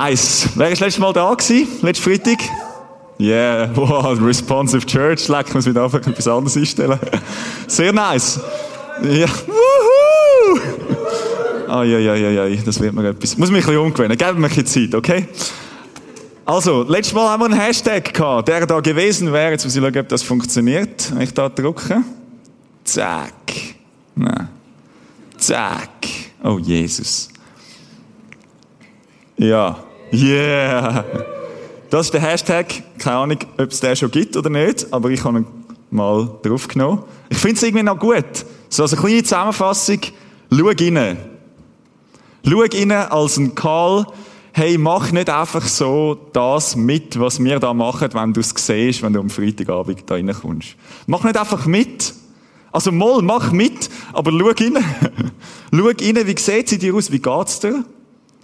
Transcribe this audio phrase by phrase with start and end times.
[0.00, 0.50] Nice.
[0.54, 1.66] Wer war das letzte Mal da gewesen?
[1.82, 2.38] Letzten Freitag?
[3.18, 5.26] Yeah, wow, responsive church.
[5.26, 7.00] Leck, muss wieder einfach etwas anderes einstellen.
[7.66, 8.38] Sehr nice.
[9.02, 10.60] Ja, wuhu!
[11.66, 13.36] Ai, ai, ai, ai, das wird mir etwas.
[13.36, 14.16] Muss mich ein bisschen umgewöhnen.
[14.16, 15.26] Geben mir ein bisschen Zeit, okay?
[16.44, 19.50] Also, letztes Mal haben wir einen Hashtag gehabt, der da gewesen wäre.
[19.50, 21.12] Jetzt muss ich schauen, ob das funktioniert.
[21.12, 22.04] Wenn ich da drücke.
[22.84, 23.32] Zack.
[24.14, 24.48] Nein.
[25.38, 25.90] Zack.
[26.44, 27.30] Oh, Jesus.
[29.36, 29.87] Ja.
[30.12, 31.04] Yeah.
[31.90, 32.82] Das ist der Hashtag.
[32.98, 35.46] Keine Ahnung, ob es den schon gibt oder nicht, aber ich habe ihn
[35.90, 37.04] mal draufgenommen.
[37.28, 38.44] Ich finde es irgendwie noch gut.
[38.68, 40.00] So als eine kleine Zusammenfassung.
[40.50, 41.18] Schau rein.
[42.46, 44.06] Schau rein als ein Call.
[44.52, 49.02] Hey, mach nicht einfach so das mit, was wir da machen, wenn du es siehst,
[49.02, 50.74] wenn du am Freitagabend da reinkommst.
[51.06, 52.12] Mach nicht einfach mit.
[52.72, 54.78] Also mal, mach mit, aber schau rein.
[55.72, 57.84] schau rein, wie sieht es dir aus, wie geht's dir?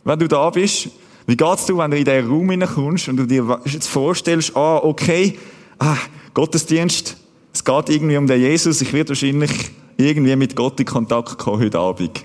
[0.05, 0.91] wenn du da bist,
[1.27, 4.79] wie geht's dir, wenn du in diesen Raum hineinkommst und du dir jetzt vorstellst, ah,
[4.79, 5.39] okay,
[5.79, 5.97] ah,
[6.35, 7.17] Gottesdienst,
[7.53, 11.61] es geht irgendwie um den Jesus, ich werde wahrscheinlich irgendwie mit Gott in Kontakt kommen
[11.61, 12.25] heute Abend.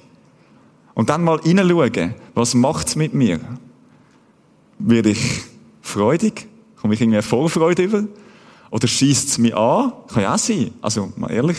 [0.96, 3.40] Und dann mal hineinschauen, was macht's mit mir?
[4.80, 5.44] Werde ich
[5.82, 6.48] freudig?
[6.82, 8.04] Komme ich irgendwie Vorfreude über?
[8.72, 9.94] Oder schießt es mich an?
[10.08, 10.72] Kann ja auch sein.
[10.82, 11.58] Also, mal ehrlich,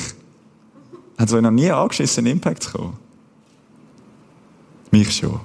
[1.18, 2.96] hat euch noch nie angeschissen, Impact zu kommen?
[4.90, 5.40] Mich schon.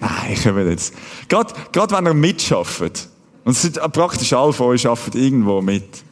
[0.00, 0.94] Nein, ich will jetzt.
[1.28, 3.08] Gerade, gerade wenn ihr mitschafft.
[3.44, 6.02] Und sind praktisch alle von euch arbeiten irgendwo mit.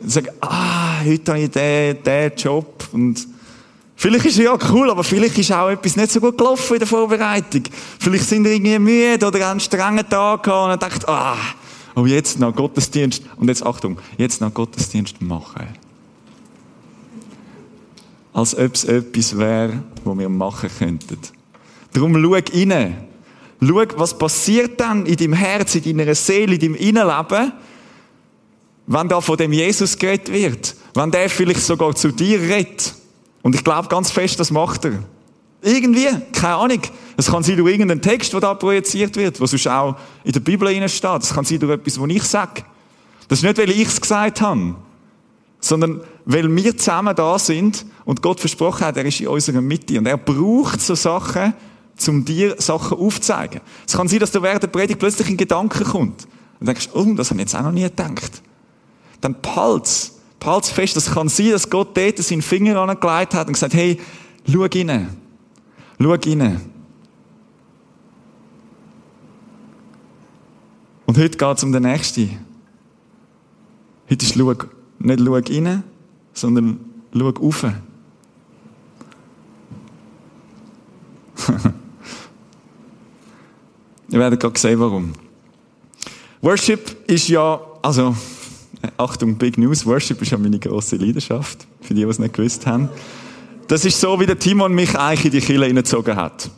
[0.00, 2.88] Und sagen, ah, heute habe ich den, den Job.
[2.92, 3.26] Und
[3.94, 6.78] vielleicht ist es ja cool, aber vielleicht ist auch etwas nicht so gut gelaufen in
[6.78, 7.64] der Vorbereitung.
[7.98, 11.36] Vielleicht sind ihr irgendwie müde oder einen strengen Tag gehabt und denkt, ah,
[11.94, 13.22] aber jetzt noch Gottesdienst.
[13.36, 15.68] Und jetzt Achtung, jetzt noch Gottesdienst machen.
[18.32, 21.18] Als ob es etwas wäre, was wir machen könnten.
[21.94, 23.08] Darum schau rein.
[23.62, 27.52] Schau, was passiert dann in deinem Herz, in deiner Seele, in deinem Innenleben,
[28.86, 30.74] wenn da von dem Jesus geredet wird.
[30.92, 32.94] Wenn der vielleicht sogar zu dir redet.
[33.42, 35.02] Und ich glaube ganz fest, das macht er.
[35.62, 36.80] Irgendwie, keine Ahnung.
[37.16, 40.40] Es kann sein durch irgendeinen Text, der da projiziert wird, was sonst auch in der
[40.40, 41.22] Bibel steht.
[41.22, 42.64] Es kann sein durch etwas, was ich sage.
[43.28, 44.74] Das ist nicht, weil ich es gesagt habe,
[45.60, 49.98] sondern weil wir zusammen da sind und Gott versprochen hat, er ist in unserer Mitte.
[49.98, 51.54] Und er braucht so Sachen,
[52.08, 53.60] um dir Sachen aufzuzeigen.
[53.86, 56.26] Es kann sein, dass du während der Predigt plötzlich ein Gedanke kommt.
[56.60, 58.42] Und denkst, oh, das habe ich jetzt auch noch nie gedacht.
[59.20, 60.18] Dann behalt's.
[60.40, 60.96] Behalt's fest.
[60.96, 64.00] Es kann sein, dass Gott dort seinen Finger angelegt hat und gesagt, hey,
[64.50, 65.08] schau rein.
[66.00, 66.60] Schau rein.
[71.06, 72.38] Und heute geht es um den Nächsten.
[74.10, 74.52] Heute ist schau,
[74.98, 75.84] nicht schau rein,
[76.32, 76.80] sondern
[77.12, 77.66] schau rauf.
[84.10, 85.12] Ihr werdet gerade sehen, warum.
[86.42, 88.14] Worship ist ja, also,
[88.96, 92.66] Achtung, Big News, Worship ist ja meine grosse Leidenschaft, für die, die es nicht gewusst
[92.66, 92.88] haben.
[93.68, 96.50] Das ist so, wie der Timon mich eigentlich in die Kille hineingezogen hat.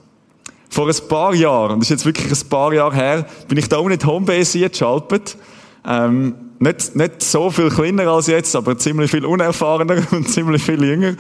[0.69, 3.69] Vor ein paar Jahren, und das ist jetzt wirklich ein paar Jahre her, bin ich
[3.69, 5.37] da unten in die Homebase hier geschaltet.
[5.87, 10.83] Ähm, nicht, nicht so viel kleiner als jetzt, aber ziemlich viel unerfahrener und ziemlich viel
[10.83, 11.15] jünger.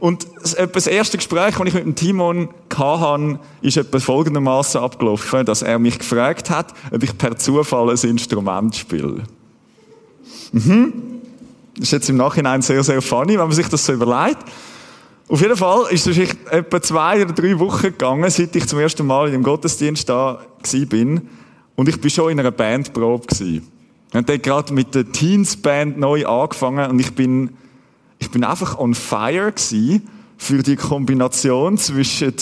[0.00, 0.26] Und
[0.72, 5.78] das erste Gespräch, das ich mit dem Timon hatte, ist etwa folgendermaßen abgelaufen, dass er
[5.78, 9.24] mich gefragt hat, ob ich per Zufall ein Instrument spiele.
[10.52, 10.92] Mhm.
[11.76, 14.38] Das ist jetzt im Nachhinein sehr, sehr funny, wenn man sich das so überlegt.
[15.28, 16.16] Auf jeden Fall ist es
[16.50, 20.40] etwa zwei oder drei Wochen gegangen, seit ich zum ersten Mal in dem Gottesdienst da
[20.88, 21.28] bin.
[21.74, 23.66] Und ich bin schon in einer Bandprobe gewesen.
[24.10, 27.50] Wir haben dort gerade mit der Teens Band neu angefangen und ich bin
[28.18, 32.34] ich bin einfach on fire gewesen für die Kombination zwischen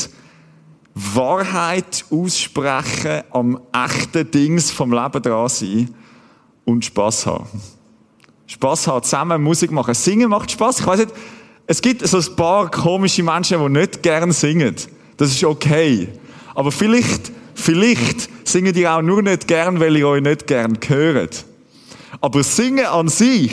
[0.94, 5.94] Wahrheit aussprechen, am echten Dings vom Leben dran sein
[6.64, 7.46] und Spass haben.
[8.46, 9.94] Spass haben, zusammen Musik machen.
[9.94, 10.80] Singen macht Spass.
[10.80, 11.12] Ich weiß nicht,
[11.66, 14.76] es gibt so ein paar komische Menschen, die nicht gern singen.
[15.16, 16.08] Das ist okay.
[16.54, 21.44] Aber vielleicht, vielleicht singen die auch nur nicht gern, weil ihr euch nicht gern hört.
[22.20, 23.52] Aber Singen an sich,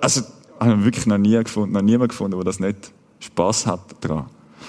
[0.00, 0.22] also,
[0.60, 4.26] habe ich wirklich noch nie gefunden, noch niemand gefunden, der das nicht Spass hat daran.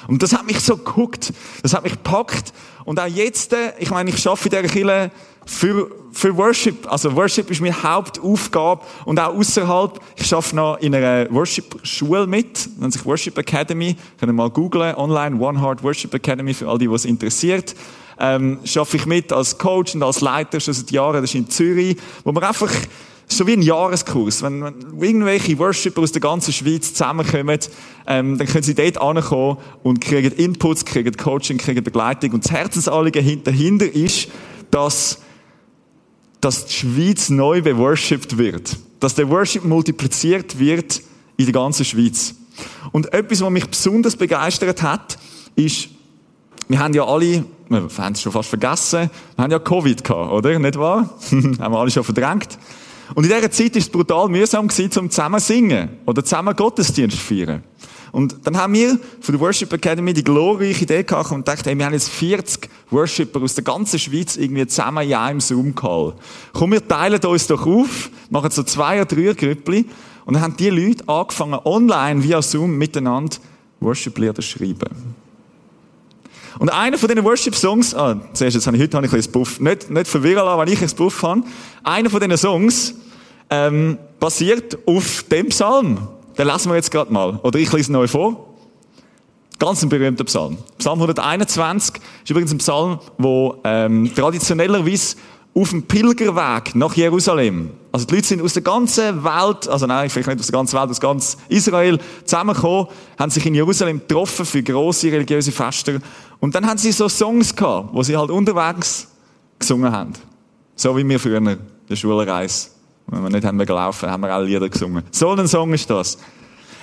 [0.07, 2.53] Und das hat mich so geguckt, das hat mich gepackt.
[2.85, 5.11] Und auch jetzt, äh, ich meine, ich arbeite in dieser Kirche
[5.45, 6.89] für, für Worship.
[6.91, 8.81] Also Worship ist meine Hauptaufgabe.
[9.05, 13.95] Und auch außerhalb, ich arbeite noch in einer Worship-Schule mit, nennt sich Worship Academy.
[14.19, 17.75] Können mal googlen, online, One Heart Worship Academy, für all die, es interessiert.
[18.19, 21.49] Ähm, arbeite ich mit als Coach und als Leiter schon seit Jahren, das ist in
[21.49, 22.71] Zürich, wo man einfach
[23.27, 24.41] so wie ein Jahreskurs.
[24.41, 27.59] Wenn, wenn irgendwelche Worshipper aus der ganzen Schweiz zusammenkommen,
[28.07, 32.31] ähm, dann können sie dort ankommen und kriegen Inputs, kriegen Coaching, kriegen Begleitung.
[32.31, 34.29] Und das Herzensanliegen dahinter ist,
[34.71, 35.19] dass,
[36.39, 38.77] dass die Schweiz neu beworshipped wird.
[38.99, 41.01] Dass der Worship multipliziert wird
[41.35, 42.33] in der ganzen Schweiz.
[42.91, 45.19] Und etwas, was mich besonders begeistert hat,
[45.55, 45.89] ist,
[46.67, 50.31] wir haben ja alle, wir haben es schon fast vergessen, wir haben ja Covid gehabt,
[50.31, 50.57] oder?
[50.57, 51.09] Nicht wahr?
[51.31, 52.57] haben wir alle schon verdrängt.
[53.15, 57.23] Und in dieser Zeit war es brutal mühsam, um zusammen singen oder zusammen Gottesdienst zu
[57.23, 57.63] feiern.
[58.11, 61.77] Und dann haben wir von der Worship Academy die glorreiche Idee gehabt und dachten, hey,
[61.77, 66.13] wir haben jetzt 40 Worshipper aus der ganzen Schweiz irgendwie zusammen in einem Zoom-Call.
[66.53, 69.85] Komm, wir teilen uns doch auf, machen so zwei oder drei Grüppli
[70.25, 73.37] und dann haben die Leute angefangen, online via Zoom miteinander
[73.79, 74.89] Worship-Lieder zu schreiben.
[76.59, 79.59] Und einer von diesen Worship-Songs, ah, zuerst, jetzt habe ich, heute habe ich ein Buff,
[79.59, 81.43] nicht, nicht verwirren lassen, wenn ich ein Buff habe.
[81.83, 82.95] Einer von diesen Songs,
[83.49, 86.07] ähm, basiert auf dem Psalm.
[86.37, 87.39] Den lesen wir jetzt gerade mal.
[87.43, 88.55] Oder ich lese ihn euch vor.
[89.59, 90.57] Ganz ein berühmter Psalm.
[90.77, 95.17] Psalm 121 ist übrigens ein Psalm, wo ähm, traditionellerweise
[95.53, 97.71] auf dem Pilgerweg nach Jerusalem.
[97.91, 100.79] Also die Leute sind aus der ganzen Welt, also nein, vielleicht nicht aus der ganzen
[100.79, 105.99] Welt, aus ganz Israel zusammengekommen, haben sich in Jerusalem getroffen für große religiöse Feste
[106.39, 109.07] und dann haben sie so Songs gehabt, wo sie halt unterwegs
[109.57, 110.13] gesungen haben.
[110.75, 111.57] So wie wir früher in
[111.89, 112.69] der Schulreise.
[113.07, 115.03] Wenn wir nicht haben gelaufen, haben wir alle Lieder gesungen.
[115.11, 116.17] So ein Song ist das.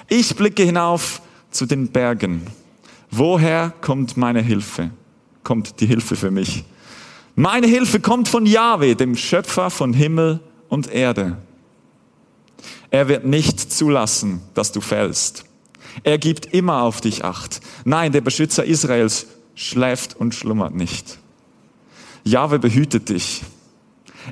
[0.08, 1.20] Ich blicke hinauf
[1.50, 2.46] zu den Bergen.
[3.10, 4.90] Woher kommt meine Hilfe?
[5.44, 6.64] Kommt die Hilfe für mich?
[7.36, 11.38] Meine Hilfe kommt von Yahweh, dem Schöpfer von Himmel und Erde.
[12.90, 15.44] Er wird nicht zulassen, dass du fällst.
[16.04, 17.60] Er gibt immer auf dich acht.
[17.84, 19.26] Nein, der Beschützer Israels
[19.56, 21.18] schläft und schlummert nicht.
[22.22, 23.42] Jahwe behütet dich.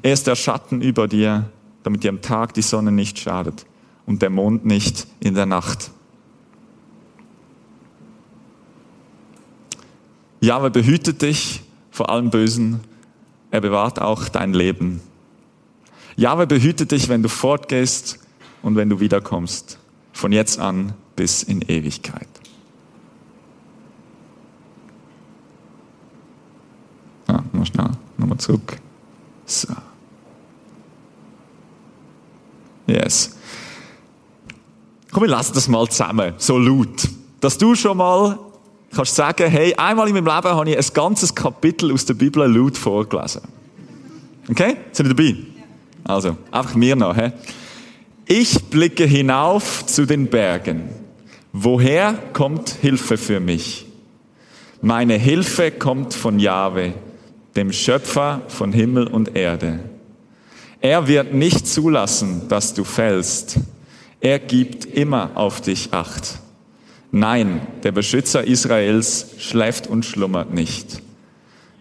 [0.02, 1.50] Er ist der Schatten über dir,
[1.82, 3.66] damit dir am Tag die Sonne nicht schadet
[4.06, 5.90] und der Mond nicht in der Nacht.
[10.40, 12.80] Jahwe behütet dich vor allem Bösen.
[13.52, 15.02] Er bewahrt auch dein Leben.
[16.16, 18.18] Jahwe behütet dich, wenn du fortgehst
[18.62, 19.78] und wenn du wiederkommst.
[20.14, 22.28] Von jetzt an bis in Ewigkeit.
[27.26, 28.78] Ah, noch schnell, nochmal zurück.
[29.44, 29.68] So.
[32.86, 33.36] Yes.
[35.10, 37.06] Komm, wir lassen das mal zusammen, so laut.
[37.40, 38.38] Dass du schon mal
[38.94, 42.46] kannst sagen, hey, einmal in meinem Leben habe ich ein ganzes Kapitel aus der Bibel
[42.46, 43.42] laut vorgelesen.
[44.48, 44.76] Okay?
[44.92, 45.36] Sind ihr dabei?
[46.04, 47.16] Also, einfach mir noch.
[47.16, 47.30] He?
[48.26, 50.88] Ich blicke hinauf zu den Bergen.
[51.52, 53.86] Woher kommt Hilfe für mich?
[54.80, 56.94] Meine Hilfe kommt von Jahwe,
[57.54, 59.80] dem Schöpfer von Himmel und Erde.
[60.80, 63.60] Er wird nicht zulassen, dass du fällst.
[64.20, 66.41] Er gibt immer auf dich acht.
[67.14, 71.02] Nein, der Beschützer Israels schläft und schlummert nicht.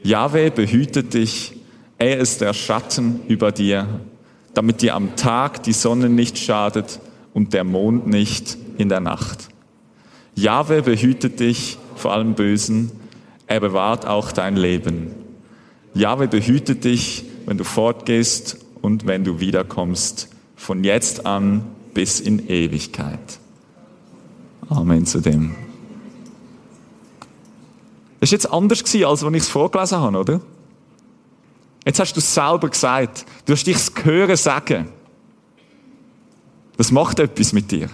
[0.04, 1.54] Jahwe behütet dich.
[1.98, 4.02] Er ist der Schatten über dir,
[4.54, 7.00] damit dir am Tag die Sonne nicht schadet
[7.34, 9.48] und der Mond nicht in der Nacht.
[10.36, 12.92] Jahwe behütet dich vor allem Bösen.
[13.48, 15.12] Er bewahrt auch dein Leben.
[15.94, 22.50] Jahwe behütet dich, wenn du fortgehst und wenn du wiederkommst, von jetzt an bis in
[22.50, 23.40] Ewigkeit.
[24.72, 25.54] Amen zu dem.
[28.20, 30.42] Das ist jetzt anders gewesen, als wenn ich es vorgelesen habe, oder?
[31.86, 33.25] Jetzt hast du es selber gesagt.
[33.46, 34.88] Du hast dich das Hören sagen.
[36.78, 37.90] Das macht etwas mit dir.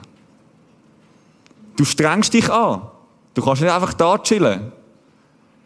[1.78, 2.84] Du strengst dich an.
[3.34, 4.72] Du kannst nicht einfach da chillen.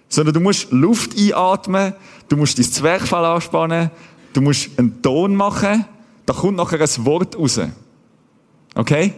[0.08, 1.94] Sondern du musst Luft einatmen,
[2.30, 3.92] du musst dein Zwerchfell anspannen,
[4.34, 5.86] du musst einen Ton machen,
[6.26, 7.60] da kommt nachher ein Wort raus.
[8.76, 9.14] Okay?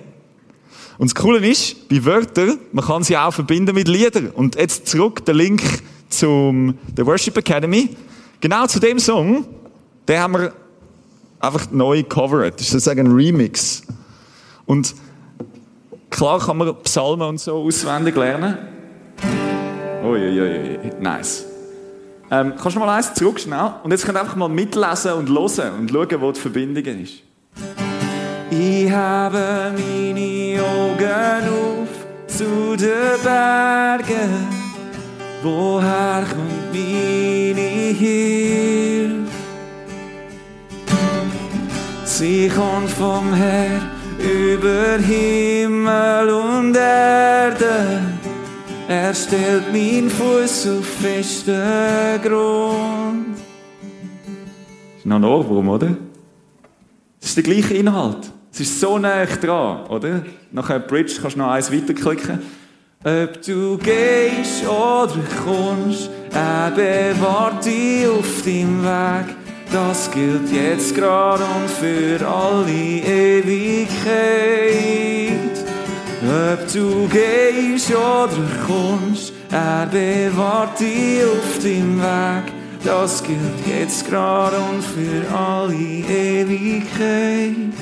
[0.97, 4.29] Und das Coole ist, bei Wörtern, man kann sie auch verbinden mit Liedern.
[4.29, 5.61] Und jetzt zurück der Link
[6.09, 7.95] zum der Worship Academy.
[8.39, 9.45] Genau zu dem Song,
[10.07, 10.53] den haben wir
[11.39, 12.55] einfach neu covered.
[12.55, 13.83] Das ist sozusagen ein Remix.
[14.65, 14.93] Und
[16.09, 18.57] klar kann man Psalmen und so auswendig lernen.
[20.03, 21.45] Uiuiui, nice.
[22.29, 23.73] Ähm, kannst du mal eins zurück schnell?
[23.83, 27.13] Und jetzt könnt ihr einfach mal mitlesen und hören und schauen, wo die Verbindung ist.
[28.55, 31.89] Ich habe meine Augen auf
[32.27, 33.83] zu den Bergen.
[34.03, 34.27] Berge,
[35.41, 39.31] woher kommt meine Hilfe?
[42.05, 43.81] Sie kommt vom Herr
[44.19, 48.01] über Himmel und Erde.
[48.87, 53.37] Er stellt mein Fuß auf festen Grund.
[53.37, 55.97] Das ist noch ein Ohrwurm, oder?
[57.19, 58.31] Das ist der gleiche Inhalt.
[58.53, 60.21] Es ist so nah dran, oder?
[60.51, 62.37] Nach einer Bridge kannst du noch eins weiterklicken.
[63.03, 69.35] Ob du gehst oder kommst, bewahrt dich auf deinem Weg.
[69.71, 74.13] Das gilt jetzt gerade und für alle Ewigkeit.
[76.21, 82.53] Ob du gehst oder kommst, er bewahrt dich auf deinem Weg.
[82.83, 87.73] Das gilt jetzt gerade und für alle Ewigkeit.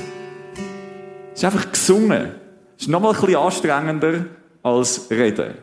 [1.34, 2.32] Es ist einfach gesungen.
[2.76, 4.26] Es ist nochmal ein bisschen anstrengender
[4.62, 5.54] als reden.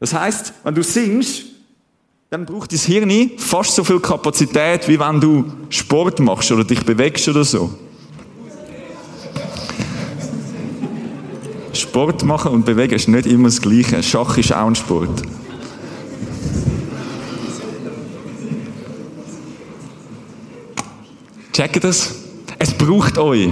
[0.00, 1.44] Das heißt, wenn du singst,
[2.30, 6.84] dann braucht dein Hirn fast so viel Kapazität, wie wenn du Sport machst oder dich
[6.84, 7.76] bewegst oder so.
[11.72, 14.02] Sport machen und bewegen ist nicht immer das Gleiche.
[14.02, 15.22] Schach ist auch ein Sport.
[21.52, 22.14] Checkt das?
[22.58, 23.48] Es braucht euch.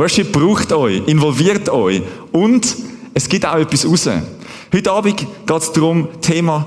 [0.00, 2.00] Worship braucht euch, involviert euch.
[2.32, 2.74] Und
[3.12, 4.08] es gibt auch etwas raus.
[4.72, 6.66] Heute Abend geht es darum, Thema,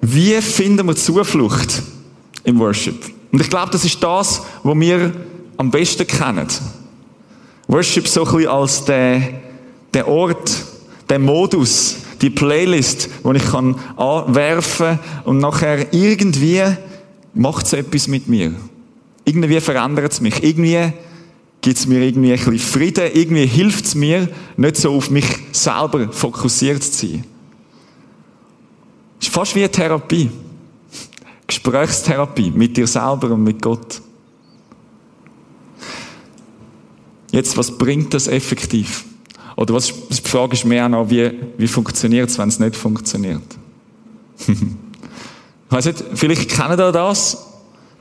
[0.00, 1.82] wie finden wir Zuflucht
[2.44, 3.04] im Worship?
[3.32, 5.12] Und ich glaube, das ist das, was wir
[5.58, 6.46] am besten kennen.
[7.66, 9.20] Worship so ein bisschen als der,
[9.92, 10.50] der Ort,
[11.10, 16.62] der Modus, die Playlist, wo ich kann anwerfen und nachher irgendwie
[17.34, 18.54] macht es etwas mit mir.
[19.26, 20.42] Irgendwie verändert es mich.
[20.42, 20.94] Irgendwie
[21.60, 23.10] gibt es mir irgendwie ein bisschen Frieden.
[23.12, 27.24] Irgendwie hilft es mir, nicht so auf mich selber fokussiert zu sein.
[29.20, 30.30] Es ist fast wie eine Therapie.
[31.46, 34.02] Gesprächstherapie mit dir selber und mit Gott.
[37.30, 39.04] Jetzt, was bringt das effektiv?
[39.56, 43.42] Oder was, die Frage ist mehr noch, wie, wie funktioniert es, wenn es nicht funktioniert?
[44.46, 44.56] ich
[45.68, 47.47] weiss nicht, vielleicht kennen ihr das.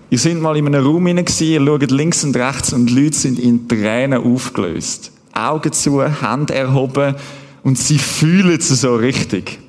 [0.10, 3.18] Ihr seid mal in einem Raum hinein, ihr schaut links und rechts und die Leute
[3.18, 5.12] sind in Tränen aufgelöst.
[5.34, 7.16] Augen zu, Hände erhoben
[7.64, 9.60] und sie fühlen es so richtig.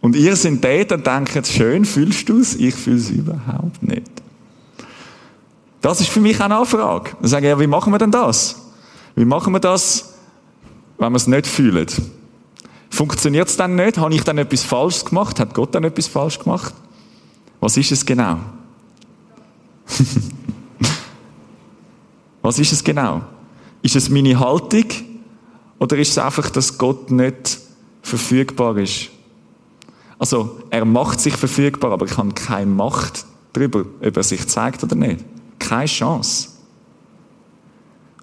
[0.00, 2.54] Und ihr seid dort und denkt, schön, fühlst du es?
[2.54, 4.10] Ich fühle es überhaupt nicht.
[5.82, 7.10] Das ist für mich eine Anfrage.
[7.20, 8.56] Dann sage ich, ja, wie machen wir denn das?
[9.14, 10.14] Wie machen wir das,
[10.98, 11.86] wenn wir es nicht fühlen?
[12.88, 13.98] Funktioniert es dann nicht?
[13.98, 15.38] Habe ich dann etwas falsch gemacht?
[15.38, 16.72] Hat Gott dann etwas falsch gemacht?
[17.60, 18.38] Was ist es genau?
[22.42, 23.22] Was ist es genau?
[23.82, 24.86] Ist es meine Haltung
[25.78, 27.58] oder ist es einfach, dass Gott nicht
[28.02, 29.10] verfügbar ist?
[30.18, 34.82] Also, er macht sich verfügbar, aber ich habe keine Macht darüber, ob er sich zeigt
[34.82, 35.24] oder nicht.
[35.58, 36.48] Keine Chance.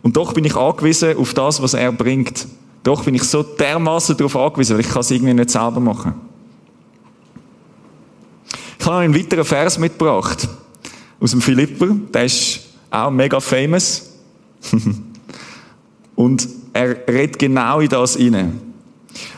[0.01, 2.47] Und doch bin ich angewiesen auf das, was er bringt.
[2.83, 6.15] Doch bin ich so dermaßen darauf angewiesen, weil ich kann es irgendwie nicht selber machen.
[8.79, 10.47] Ich habe einen weiteren Vers mitgebracht
[11.23, 12.59] aus dem Philipper, der ist
[12.91, 14.11] auch mega famous.
[16.15, 18.59] Und er redet genau in das hinein.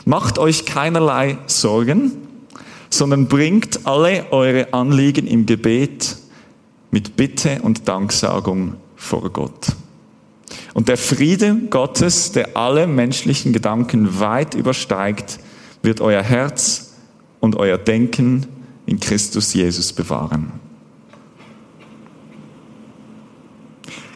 [0.04, 2.10] Macht euch keinerlei Sorgen,
[2.90, 6.16] sondern bringt alle eure Anliegen im Gebet
[6.90, 9.68] mit Bitte und Danksagung vor Gott.
[10.74, 15.38] Und der Friede Gottes, der alle menschlichen Gedanken weit übersteigt,
[15.82, 16.94] wird euer Herz
[17.40, 18.46] und euer Denken
[18.86, 20.65] in Christus Jesus bewahren.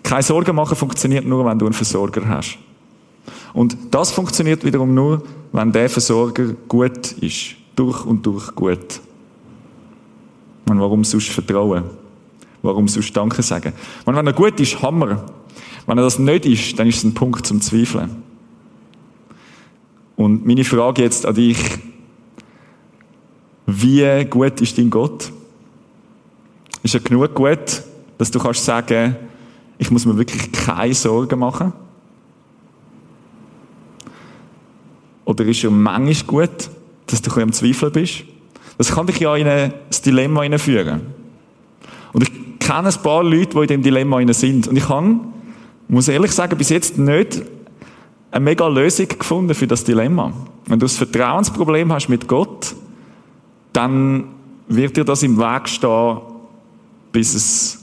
[0.02, 2.58] Keine Sorgen machen funktioniert nur, wenn du einen Versorger hast.
[3.52, 7.56] Und das funktioniert wiederum nur, wenn der Versorger gut ist.
[7.76, 9.00] Durch und durch gut.
[10.68, 11.84] Und warum sonst vertrauen?
[12.62, 13.72] Warum sonst Danke sagen?
[14.04, 15.24] Und wenn er gut ist, Hammer.
[15.86, 18.22] Wenn er das nicht ist, dann ist es ein Punkt zum Zweifeln.
[20.16, 21.58] Und meine Frage jetzt an dich,
[23.66, 25.32] wie gut ist dein Gott?
[26.82, 27.82] Ist er genug gut,
[28.18, 29.16] dass du kannst sagen,
[29.80, 31.72] ich muss mir wirklich keine Sorgen machen?
[35.24, 36.70] Oder ist er manchmal gut,
[37.06, 38.24] dass du ein am Zweifeln bist?
[38.76, 39.72] Das kann dich ja in ein
[40.04, 41.00] Dilemma hineinführen.
[42.12, 44.68] Und ich kenne ein paar Leute, die in diesem Dilemma sind.
[44.68, 45.18] Und ich habe,
[45.88, 47.42] muss ehrlich sagen, bis jetzt nicht
[48.30, 50.32] eine mega Lösung gefunden für das Dilemma.
[50.66, 52.74] Wenn du das Vertrauensproblem hast mit Gott,
[53.72, 54.24] dann
[54.68, 56.18] wird dir das im Weg stehen,
[57.12, 57.79] bis es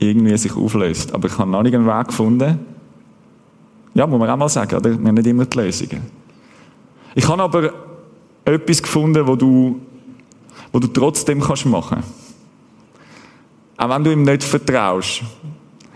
[0.00, 1.14] irgendwie sich auflöst.
[1.14, 2.58] Aber ich habe noch nicht einen Weg gefunden.
[3.94, 4.90] Ja, muss man auch mal sagen, oder?
[4.98, 6.02] Wir haben nicht immer die Lösungen.
[7.14, 7.72] Ich habe aber
[8.44, 9.80] etwas gefunden, wo du,
[10.72, 12.02] wo du trotzdem kannst machen.
[13.76, 15.22] Auch wenn du ihm nicht vertraust.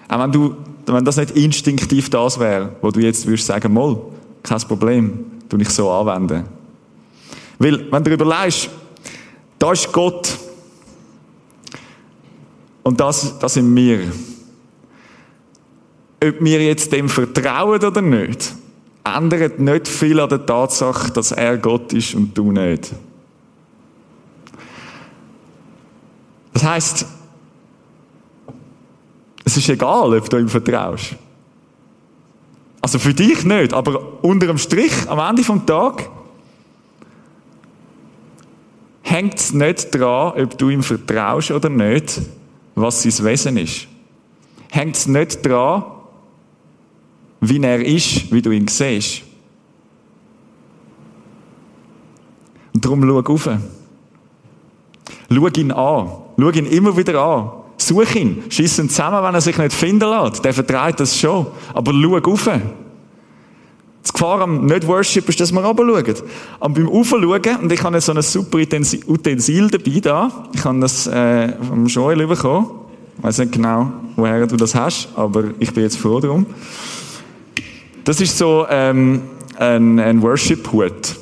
[0.08, 0.54] Auch wenn du,
[0.86, 3.98] wenn das nicht instinktiv das wäre, wo du jetzt würdest sagen, moll,
[4.42, 6.44] kein Problem, tu ich so anwenden.
[7.58, 8.68] Weil, wenn du überlegst,
[9.58, 10.36] da ist Gott.
[12.84, 14.12] Und das, das sind wir.
[16.22, 18.54] Ob wir jetzt dem vertrauen oder nicht,
[19.02, 22.92] ändert nicht viel an der Tatsache, dass er Gott ist und du nicht.
[26.52, 27.06] Das heißt,
[29.44, 31.16] es ist egal, ob du ihm vertraust.
[32.80, 36.08] Also für dich nicht, aber unter dem Strich, am Ende vom Tag,
[39.02, 42.20] hängt es nicht daran, ob du ihm vertraust oder nicht,
[42.74, 43.86] was sein Wesen ist.
[44.70, 45.84] Hängt es nicht daran,
[47.40, 49.22] wie er ist, wie du ihn siehst.
[52.72, 53.48] Und darum schau auf.
[55.30, 56.08] Schau ihn an.
[56.38, 57.50] Schau ihn immer wieder an.
[57.76, 58.44] Such ihn.
[58.48, 60.44] Schiss ihn zusammen, wenn er sich nicht finden lässt.
[60.44, 61.46] Der vertreibt das schon.
[61.72, 62.48] Aber schau auf.
[64.04, 66.28] Das Gefahr am Nicht-Worship ist, dass wir runterschauen.
[66.60, 70.48] Aber beim Aufschauen, und ich habe so ein super Utensil dabei da.
[70.54, 72.66] Ich habe das äh, vom Joel bekommen.
[73.16, 76.44] Ich weiß nicht genau, woher du das hast, aber ich bin jetzt froh darum.
[78.04, 79.22] Das ist so ähm,
[79.56, 81.16] ein, ein Worship-Hut.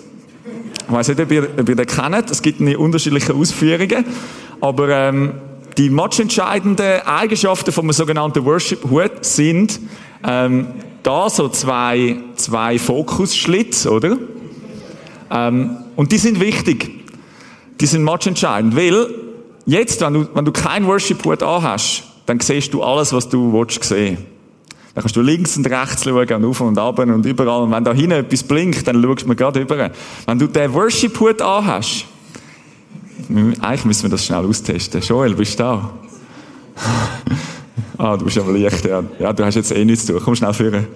[0.88, 2.32] Ich weiß nicht, ob ihr, ob ihr den kennt.
[2.32, 4.04] Es gibt unterschiedliche Ausführungen.
[4.60, 5.34] Aber ähm,
[5.78, 9.78] die matchentscheidenden Eigenschaften von einem sogenannten Worship-Hut sind
[10.26, 10.66] ähm,
[11.02, 14.16] da so zwei, zwei Fokusschlitz, oder?
[15.30, 16.90] Ähm, und die sind wichtig.
[17.80, 19.08] Die sind matchentscheidend, weil
[19.66, 23.82] jetzt, wenn du, wenn du keinen Worship-Hut anhast, dann siehst du alles, was du willst
[23.84, 24.18] sehen
[24.94, 27.62] dann kannst du links und rechts schauen und auf und ab und überall.
[27.62, 29.90] Und wenn da hinten etwas blinkt, dann schaust du mir gerade über.
[30.26, 32.04] Wenn du den Worship-Hut anhast,
[33.28, 35.00] eigentlich müssen wir das schnell austesten.
[35.00, 35.90] Joel, bist du da?
[37.98, 39.02] Ah, du bist aber leicht, ja.
[39.18, 40.22] Ja, du hast jetzt eh nichts zu tun.
[40.24, 40.86] Komm schnell führen.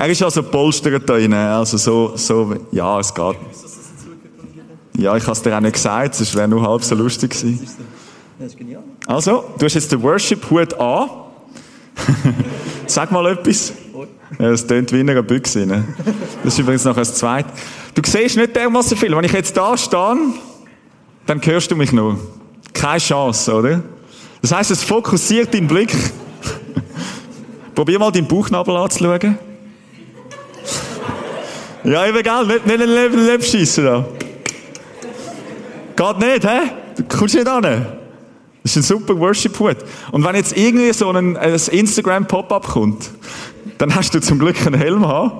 [0.00, 1.34] Er ist also polstert da rein.
[1.34, 3.36] Also so, so, ja, es geht.
[4.96, 7.68] Ja, ich habe es dir auch nicht gesagt, sonst wäre nur halb so lustig gewesen.
[9.06, 11.10] Also, du hast jetzt den Worship-Hut an.
[12.86, 13.74] Sag mal etwas.
[14.38, 15.66] Das tönt wie in einer Büchse.
[15.66, 15.84] Ne?
[16.44, 17.48] Das ist übrigens noch das Zweite.
[17.94, 19.14] Du siehst nicht dermaßen viel.
[19.16, 20.16] Wenn ich jetzt da stehe,
[21.26, 22.18] dann hörst du mich nur.
[22.72, 23.82] Keine Chance, oder?
[24.40, 25.94] Das heißt, es fokussiert deinen Blick.
[27.74, 29.38] Probier mal deinen Bauchnabel anzuschauen.
[31.84, 32.46] Ja, eben, gell?
[32.46, 34.04] Nicht, nicht in den Leben schiessen da.
[35.96, 36.70] Geht nicht, hä?
[36.96, 37.99] Du kommst nicht an.
[38.62, 39.78] Das ist ein super Worship-Hut.
[40.12, 43.10] Und wenn jetzt irgendwie so ein, ein Instagram-Pop-up kommt,
[43.78, 45.38] dann hast du zum Glück einen Helm haben,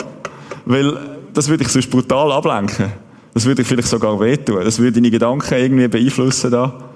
[0.64, 0.96] weil
[1.35, 2.92] das würde ich sonst brutal ablenken.
[3.35, 4.64] Das würde ich vielleicht sogar wehtun.
[4.64, 6.90] Das würde deine Gedanken irgendwie beeinflussen da.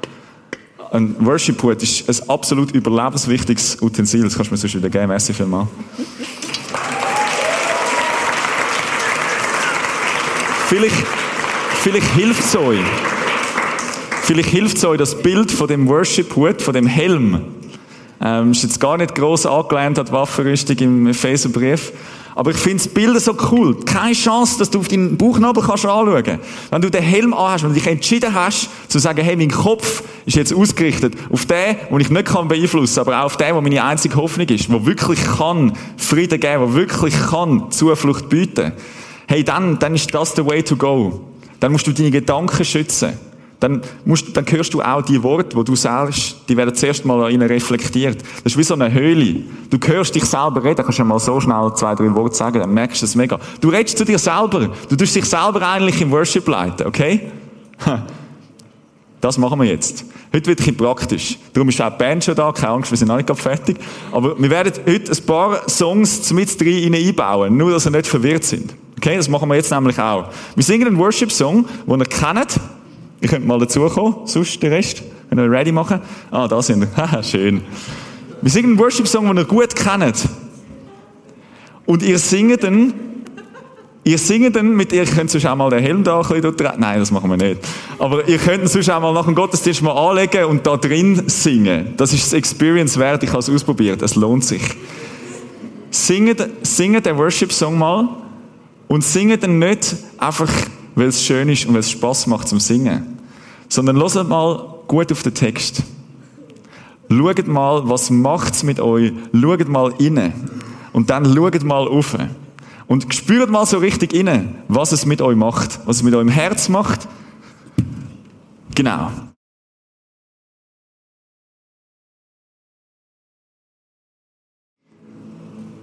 [0.90, 4.22] Ein Worship-Hut ist ein absolut überlebenswichtiges Utensil.
[4.22, 5.08] Das kannst du mir sonst wieder geben.
[5.08, 5.68] Merci vielmals.
[10.68, 11.06] Vielleicht,
[11.82, 13.13] vielleicht hilft es euch.
[14.24, 17.42] Vielleicht hilft es euch das Bild von dem Worship-Hut, von dem Helm.
[18.22, 21.92] Ähm, ist jetzt gar nicht gross angelehnt an die Waffenrüstung im Epheserbrief.
[22.34, 23.78] Aber ich finde das Bild so cool.
[23.84, 26.38] Keine Chance, dass du auf deinen Bauchnabel kannst anschauen.
[26.70, 30.38] Wenn du den Helm anhast und dich entschieden hast, zu sagen, hey, mein Kopf ist
[30.38, 33.84] jetzt ausgerichtet auf den, den ich nicht kann beeinflussen, aber auch auf den, der meine
[33.84, 38.72] einzige Hoffnung ist, der wirklich kann Frieden geben, der wirklich kann Zuflucht bieten.
[39.28, 41.20] Hey, dann, dann ist das the way to go.
[41.60, 43.18] Dann musst du deine Gedanken schützen
[43.64, 47.30] dann, musst, dann hörst du auch die Worte, die du sagst, die werden zuerst mal
[47.32, 48.20] ihnen reflektiert.
[48.42, 49.40] Das ist wie so eine Höhle.
[49.70, 52.74] Du hörst dich selber reden, kannst du mal so schnell zwei, drei Worte sagen, dann
[52.74, 53.40] merkst du es mega.
[53.62, 54.68] Du redest zu dir selber.
[54.90, 57.32] Du tust dich selber eigentlich im Worship leiten, okay?
[59.20, 60.04] Das machen wir jetzt.
[60.34, 61.38] Heute wird es praktisch.
[61.54, 62.52] Darum ist auch die Band schon da.
[62.52, 63.78] Keine Angst, wir sind noch nicht fertig.
[64.12, 67.56] Aber wir werden heute ein paar Songs mit rein einbauen.
[67.56, 68.74] Nur, dass ihr nicht verwirrt sind.
[68.98, 69.16] Okay?
[69.16, 70.26] Das machen wir jetzt nämlich auch.
[70.54, 72.60] Wir singen einen Worship-Song, den ihr kennt.
[73.20, 75.02] Ihr könnt mal dazukommen, sonst der Rest.
[75.30, 76.00] Wenn wir ready machen.
[76.30, 76.88] Ah, da sind wir.
[76.96, 77.62] Haha, schön.
[78.42, 80.28] Wir singen einen Worship-Song, den ihr gut kennt.
[81.86, 82.94] Und ihr singt dann,
[84.04, 86.78] ihr singt dann mit, ihr könnt sonst auch mal den Helm da ein bisschen dort
[86.78, 87.60] Nein, das machen wir nicht.
[87.98, 91.94] Aber ihr könnt sonst auch mal nach dem Gottesdienst mal anlegen und da drin singen.
[91.96, 94.62] Das ist das Experience wert, ich habe es ausprobiert, es lohnt sich.
[95.90, 98.08] Singet, singet den Worship-Song mal
[98.88, 100.50] und singet dann nicht einfach,
[100.94, 103.14] weil es schön ist und weil es Spass macht zum Singen
[103.74, 105.82] sondern hört mal gut auf den Text.
[107.10, 109.12] Schaut mal, was macht's mit euch?
[109.32, 110.32] Schaut mal inne.
[110.92, 112.16] Und dann schaut mal auf.
[112.86, 115.80] Und spürt mal so richtig inne, was es mit euch macht.
[115.86, 117.08] Was es mit eurem Herz macht.
[118.74, 119.10] Genau.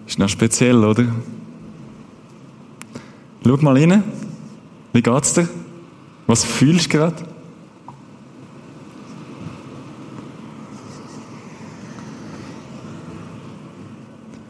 [0.08, 1.06] Ist noch speziell, oder?
[3.46, 4.04] Schau mal rein.
[4.94, 5.48] Wie geht's dir?
[6.28, 7.16] Was fühlst du gerade?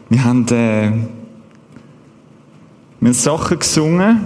[0.08, 0.90] Wir haben, äh,
[3.00, 4.20] wir haben Sachen gesungen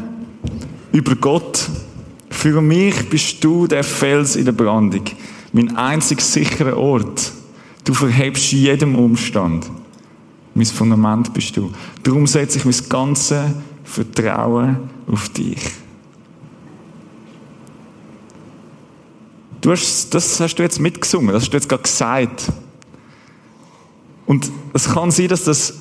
[0.92, 1.68] über Gott.
[2.31, 5.05] Für mich bist du der Fels in der Brandung.
[5.52, 7.33] Mein einzig sicherer Ort.
[7.85, 9.70] Du verhebst jedem Umstand.
[10.55, 11.70] Mein Fundament bist du.
[12.02, 13.52] Darum setze ich mein ganzes
[13.85, 15.61] Vertrauen auf dich.
[19.66, 22.52] Du hast, das hast du jetzt mitgesungen, das hast du jetzt gerade gesagt.
[24.24, 25.74] Und es kann sein, dass das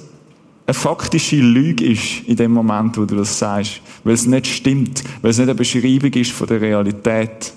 [0.65, 5.03] eine faktische Lüge ist in dem Moment, wo du das sagst, weil es nicht stimmt,
[5.21, 7.53] weil es nicht eine Beschreibung ist von der Realität.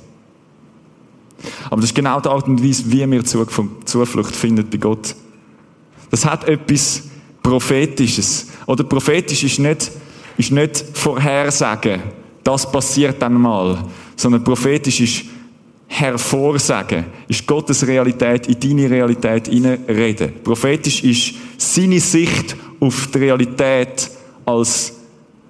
[1.70, 5.14] Aber das ist genau die Art und Weise, wie wir Zuflucht finden bei Gott.
[6.10, 7.04] Das hat etwas
[7.42, 8.48] Prophetisches.
[8.66, 9.90] Oder prophetisch ist nicht,
[10.36, 12.02] ist nicht Vorhersagen,
[12.44, 13.82] das passiert dann mal,
[14.14, 15.37] sondern prophetisch ist
[15.88, 20.32] hervorsagen, ist Gottes Realität in deine Realität reden.
[20.44, 24.10] Prophetisch ist seine Sicht auf die Realität
[24.44, 24.94] als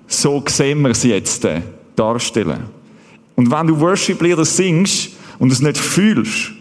[0.06, 1.60] so sehen wir sie jetzt äh,
[1.94, 2.64] darstellen.
[3.36, 6.52] Und wenn du Worship-Lieder singst und es nicht fühlst,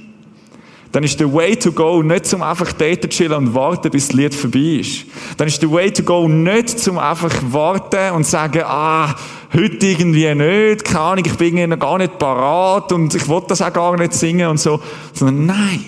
[0.91, 4.15] dann ist der Way to go nicht zum einfach dort chillen und warten, bis das
[4.15, 5.05] Lied vorbei ist.
[5.37, 9.15] Dann ist der Way to go nicht zum einfach warten und sagen, ah,
[9.53, 13.61] heute irgendwie nicht, keine Ahnung, ich bin noch gar nicht parat und ich will das
[13.61, 14.79] auch gar nicht singen und so.
[15.13, 15.85] Sondern nein.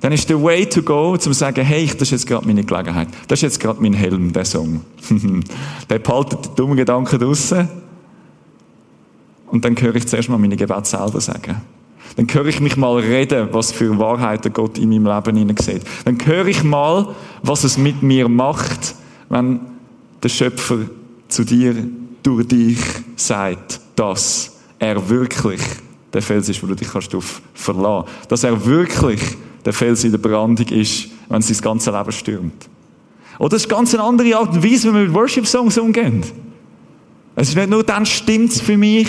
[0.00, 3.08] Dann ist der Way to go, zum sagen, hey, das ist jetzt gerade meine Gelegenheit.
[3.28, 4.80] Das ist jetzt gerade mein Helm, der Song.
[5.90, 7.68] der behaltet die dummen Gedanken draussen.
[9.46, 11.60] Und dann höre ich zuerst mal meine Gebete selber sagen.
[12.16, 15.82] Dann höre ich mich mal reden, was für Wahrheiten Gott in meinem Leben hineinsieht.
[16.04, 18.94] Dann höre ich mal, was es mit mir macht,
[19.28, 19.60] wenn
[20.22, 20.78] der Schöpfer
[21.28, 21.74] zu dir
[22.22, 22.78] durch dich
[23.16, 25.60] sagt, dass er wirklich
[26.12, 28.08] der Fels ist, wo du dich kannst auf verlassen.
[28.28, 29.20] Dass er wirklich
[29.64, 32.68] der Fels in der Brandung ist, wenn es das ganze Leben stürmt.
[33.38, 36.22] Oder das ist ganz eine andere Art und Weise, wie wir mit Worship-Songs umgehen.
[37.34, 39.08] Es ist nicht nur, dann stimmt es für mich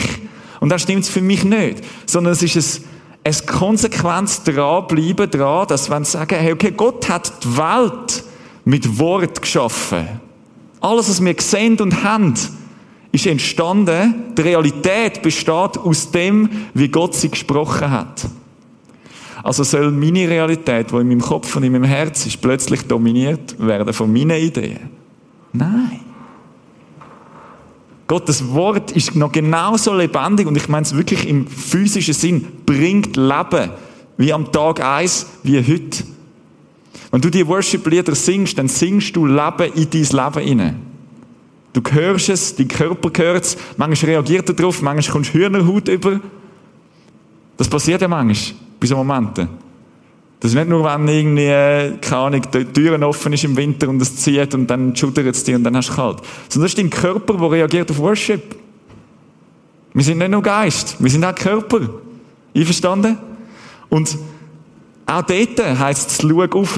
[0.64, 2.88] und dann stimmt es für mich nicht, sondern es ist ein
[3.26, 8.24] ein konsequentes dranbleiben dran, dass wenn sie sagen, hey, okay, Gott hat die Welt
[8.66, 10.08] mit Wort geschaffen.
[10.82, 12.34] Alles, was wir sehen und haben,
[13.12, 14.34] ist entstanden.
[14.38, 18.26] Die Realität besteht aus dem, wie Gott sie gesprochen hat.
[19.44, 23.56] Also soll meine Realität, die in meinem Kopf und in meinem Herz ist, plötzlich dominiert
[23.60, 24.90] werden von meinen Ideen?
[25.52, 26.03] Nein.
[28.08, 33.16] Gottes Wort ist noch genauso lebendig und ich meine es wirklich im physischen Sinn, bringt
[33.16, 33.72] Leben,
[34.18, 36.04] wie am Tag eins, wie heute.
[37.12, 40.80] Wenn du die Worship-Lieder singst, dann singst du Leben in dein Leben hinein.
[41.72, 45.88] Du hörst es, dein Körper hört es, manchmal reagiert er darauf, manchmal kommst du Hühnerhaut
[45.88, 46.20] über.
[47.58, 49.48] Das passiert ja manchmal, bei so Momenten.
[50.44, 53.88] Das ist nicht nur, wenn irgendwie, äh, keine Ahnung, die Türen offen ist im Winter
[53.88, 56.18] und es zieht und dann schudert es dir und dann hast du kalt.
[56.50, 58.54] Sondern das ist dein Körper, der reagiert auf Worship.
[59.94, 61.88] Wir sind nicht nur Geist, wir sind auch Körper.
[62.54, 63.18] Einverstanden?
[63.88, 64.18] Und
[65.06, 66.78] auch dort heisst es, schau auf.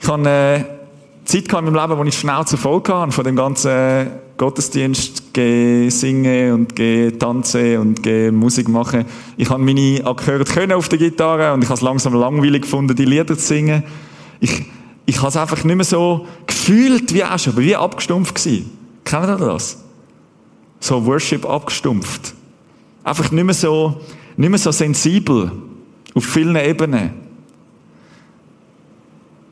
[0.00, 0.64] Ich habe äh,
[1.26, 7.18] Zeit in meinem Leben, wo ich Schnauze voll hatte von dem ganzen Gottesdienst singen und
[7.18, 9.04] tanzen und Musik machen.
[9.36, 12.94] Ich habe meine gehört können auf der Gitarre und ich habe es langsam langweilig gefunden,
[12.94, 13.82] die Lieder zu singen.
[14.40, 14.64] Ich,
[15.06, 18.70] ich habe es einfach nicht mehr so gefühlt wie auch schon, aber wie abgestumpft gewesen.
[19.04, 19.82] Kennen ihr das?
[20.80, 22.34] So Worship abgestumpft.
[23.04, 24.00] Einfach nicht mehr so,
[24.36, 25.50] nicht mehr so sensibel.
[26.14, 27.10] Auf vielen Ebenen.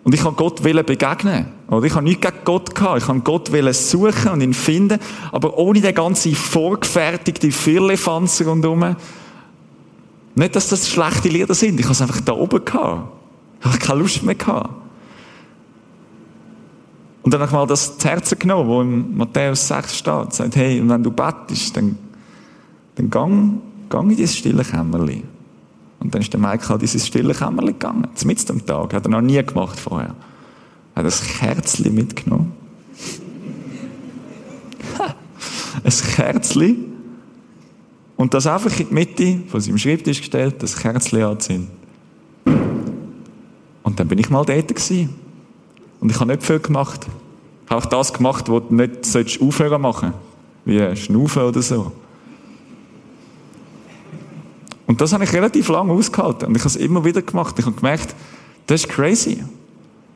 [0.02, 1.46] Und ich kann Gott begegnen.
[1.68, 2.98] Oder ich habe nichts gegen Gott gehabt.
[2.98, 4.98] Ich kann Gott suchen und ihn finden.
[5.30, 8.96] Aber ohne den ganzen vorgefertigten Firlefanzer rundherum.
[10.34, 11.78] Nicht, dass das schlechte Lieder sind.
[11.78, 13.12] Ich habe es einfach da oben gehabt.
[13.60, 14.70] Ich habe keine Lust mehr gehabt.
[17.22, 20.32] Und dann habe ich mal das zu Herzen genommen, wo in Matthäus 6 steht.
[20.32, 21.98] Sagt, hey, und wenn du bettest, dann,
[22.94, 23.60] dann gang,
[23.90, 25.24] gang in dieses stille Kämmerchen.
[26.00, 28.08] Und dann ist der Michael in dieses stille Kämmerchen gegangen.
[28.24, 28.94] Mitten am Tag.
[28.94, 30.14] Hat er noch nie gemacht vorher.
[30.96, 32.52] Hat ein Kerzchen mitgenommen.
[35.84, 36.86] ein Kerzchen.
[38.16, 41.68] Und das einfach in die Mitte von seinem Schreibtisch gestellt, das Kerzchen anzünden.
[43.82, 45.10] Und dann bin ich mal dort gewesen.
[46.00, 47.06] Und ich habe nicht viel gemacht.
[47.64, 50.12] Ich habe auch das gemacht, was du nicht solltest aufhören machen
[50.64, 51.92] Wie Schnaufen oder so.
[54.90, 56.48] Und das habe ich relativ lange ausgehalten.
[56.48, 57.56] Und ich habe es immer wieder gemacht.
[57.56, 58.12] Ich habe gemerkt,
[58.66, 59.44] das ist crazy.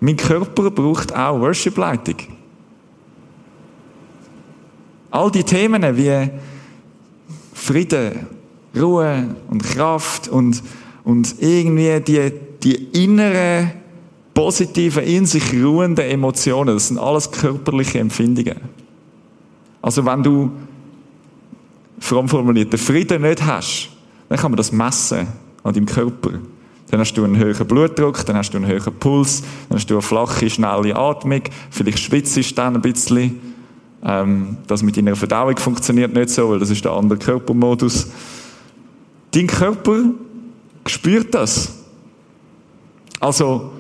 [0.00, 2.16] Mein Körper braucht auch Worship-Leitung.
[5.12, 6.28] All die Themen wie
[7.52, 8.26] Frieden,
[8.76, 10.60] Ruhe und Kraft und,
[11.04, 12.32] und irgendwie die,
[12.64, 13.70] die inneren,
[14.34, 18.56] positiven, in sich ruhenden Emotionen, das sind alles körperliche Empfindungen.
[19.80, 20.50] Also wenn du,
[22.00, 23.93] fromm formuliert, den Frieden nicht hast,
[24.28, 25.26] dann kann man das messen
[25.62, 26.30] an deinem Körper.
[26.90, 29.94] Dann hast du einen höheren Blutdruck, dann hast du einen höheren Puls, dann hast du
[29.94, 33.40] eine flache, schnelle Atmung, vielleicht schwitzt du dann ein bisschen.
[34.04, 38.08] Ähm, das mit deiner Verdauung funktioniert nicht so, weil das ist der andere Körpermodus.
[39.30, 40.04] Dein Körper
[40.86, 41.72] spürt das.
[43.18, 43.72] Also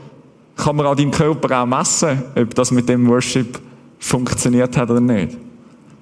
[0.56, 3.60] kann man an deinem Körper auch messen, ob das mit dem Worship
[3.98, 5.36] funktioniert hat oder nicht.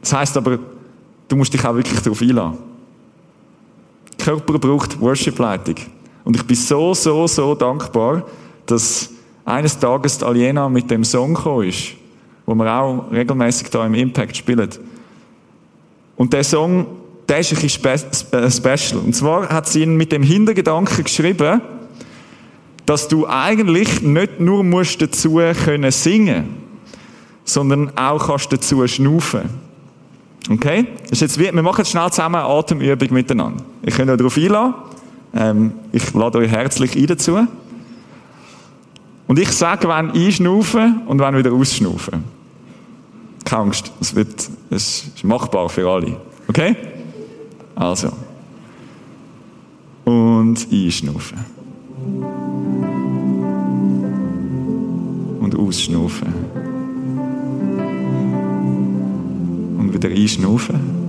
[0.01, 0.59] Das heißt aber,
[1.29, 2.72] du musst dich auch wirklich darauf einlassen.
[4.23, 5.77] Körper braucht Worship-Leitung.
[6.25, 8.25] Und ich bin so, so, so dankbar,
[8.67, 9.11] dass
[9.45, 11.95] eines Tages die Aliena mit dem Song gekommen ist,
[12.47, 14.71] wo wir auch regelmäßig da im Impact spielen.
[16.17, 16.87] Und der Song,
[17.29, 19.03] der ist ein bisschen special.
[19.05, 21.61] Und zwar hat sie ihn mit dem Hintergedanken geschrieben,
[22.87, 26.57] dass du eigentlich nicht nur musst dazu können singen,
[27.45, 29.62] sondern auch kannst dazu schnaufen.
[30.51, 30.87] Okay?
[31.03, 33.63] Das ist jetzt wie, wir machen jetzt schnell zusammen eine Atemübung miteinander.
[33.83, 34.75] Ich kann euch darauf einladen.
[35.35, 37.47] Ähm, ich lade euch herzlich ein dazu.
[39.29, 42.25] Und ich sage, wann einschnaufen und wann wieder ausschnaufen.
[43.45, 46.17] Keine Angst, es wird, es ist machbar für alle.
[46.49, 46.77] Okay?
[47.75, 48.13] Also.
[50.05, 51.39] Und einschnaufen.
[55.41, 56.62] Und ausschnaufen.
[59.93, 61.03] Wieder einschnaufen.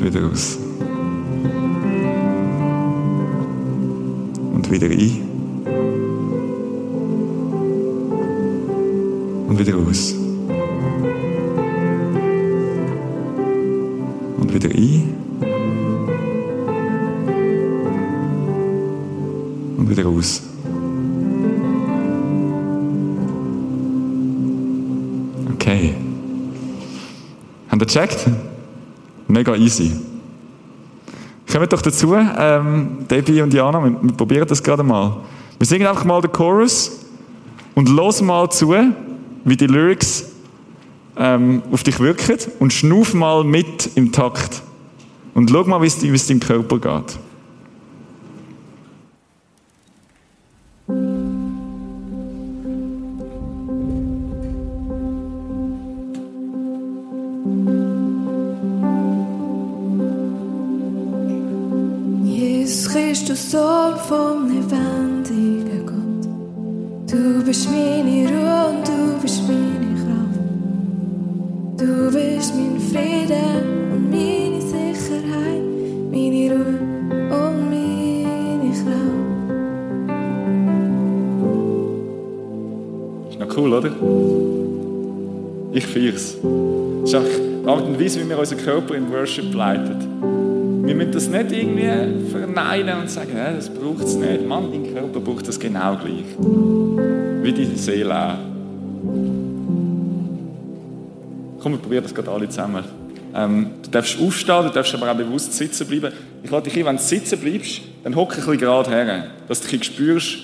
[0.00, 0.58] und wieder aus.
[4.52, 5.20] Und wieder ein.
[9.48, 10.14] Und wieder aus.
[14.38, 15.14] Und wieder ein.
[19.76, 20.49] Und wieder aus.
[27.80, 28.26] Habt ihr gecheckt?
[29.26, 29.92] Mega easy.
[31.50, 35.16] Kommt doch dazu, ähm, Debbie und Jana, wir, wir probieren das gerade mal.
[35.58, 37.06] Wir singen einfach mal den Chorus
[37.74, 38.74] und los mal zu,
[39.44, 40.26] wie die Lyrics
[41.16, 44.60] ähm, auf dich wirken und schnuff mal mit im Takt.
[45.32, 47.18] Und schau mal, wie es deinem Körper geht.
[87.98, 90.84] Weise, wie wir unseren Körper in Worship leiten.
[90.84, 94.46] Wir müssen das nicht irgendwie verneinen und sagen, das braucht es nicht.
[94.46, 96.24] Mann, dein Körper braucht das genau gleich.
[97.42, 98.38] Wie die Seele auch.
[101.60, 102.84] Komm, wir probieren das gerade alle zusammen.
[103.34, 106.12] Ähm, du darfst aufstehen, du darfst aber auch bewusst sitzen bleiben.
[106.42, 109.60] Ich lade dich ein, wenn du sitzen bleibst, dann hocke ein bisschen gerade her, dass
[109.60, 110.38] du spürst,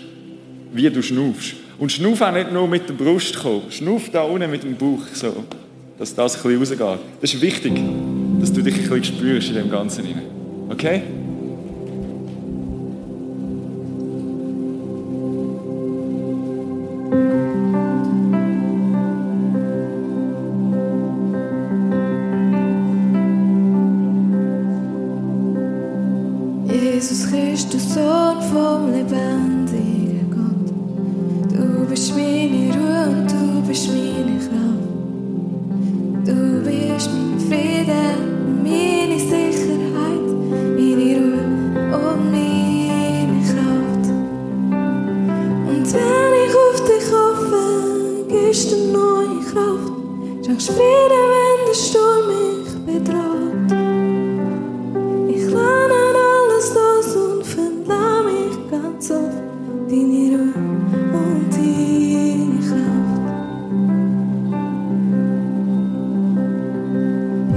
[0.72, 1.65] wie du schnaufst.
[1.78, 3.62] Und schnauf auch nicht nur mit der Brust kommen.
[3.70, 5.02] Schnauf da unten mit dem Bauch.
[5.12, 5.44] So
[5.98, 7.06] dass das ein bisschen rausgeht.
[7.20, 7.72] Das ist wichtig,
[8.40, 10.04] dass du dich ein bisschen spürst in dem Ganzen.
[10.68, 11.02] Okay?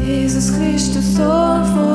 [0.09, 1.88] Jesus Christus, Sohn von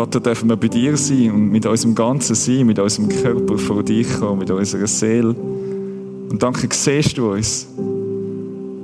[0.00, 3.82] Vater, dürfen wir bei dir sein und mit unserem ganzen Sein, mit unserem Körper vor
[3.82, 5.34] dich kommen, mit unserer Seele.
[5.34, 7.68] Und danke, siehst du uns.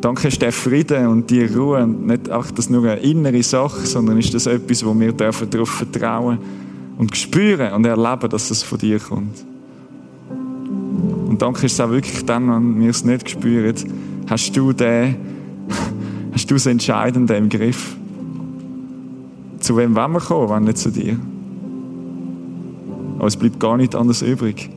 [0.03, 3.87] Danke ist der Frieden und die Ruhe und nicht auch das nur eine innere Sache,
[3.87, 6.37] sondern ist das etwas, wo wir dürfen darauf vertrauen
[6.99, 9.43] und spüren und erleben, dass es von dir kommt.
[10.29, 13.75] Und danke ist es auch wirklich dann, wenn wir es nicht spüren,
[14.29, 15.17] hast du den,
[16.33, 17.96] hast du das Entscheidende im Griff.
[19.67, 21.19] Zu wem wollen wir kommen, wenn nicht zu dir?
[23.19, 24.71] Aber es bleibt gar nicht anders übrig.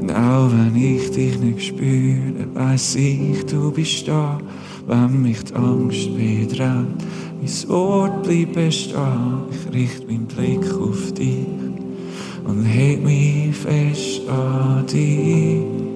[0.00, 4.38] Und auch wenn ich dich nicht spüre, weiß ich, du bist da.
[4.86, 7.04] Wenn mich die Angst bedrängt,
[7.40, 9.42] mein Wort bleibt bestehen.
[9.50, 11.44] Ich richte meinen Blick auf dich
[12.44, 15.89] und heb mich fest an dich.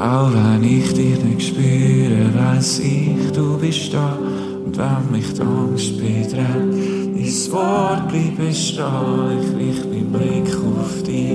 [0.00, 4.16] Auch wenn ich dich nicht spüre, weiß ich, du bist da.
[4.64, 6.72] Und wenn mich die Angst bedrängt,
[7.14, 8.86] dein Wort bleibt bestehen.
[9.28, 11.32] Ich richte meinen Blick auf dich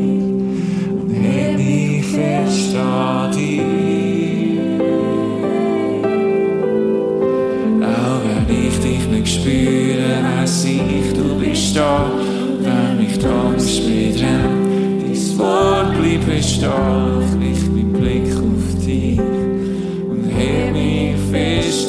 [0.89, 3.61] und heb mich fest an dich.
[7.83, 12.05] Auch wenn ich dich nicht spüre, weiß ich, du bist da.
[12.05, 17.44] Und wenn mich die Angst bedrängt, dein Wort bleibt bestehen.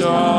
[0.06, 0.35] Fest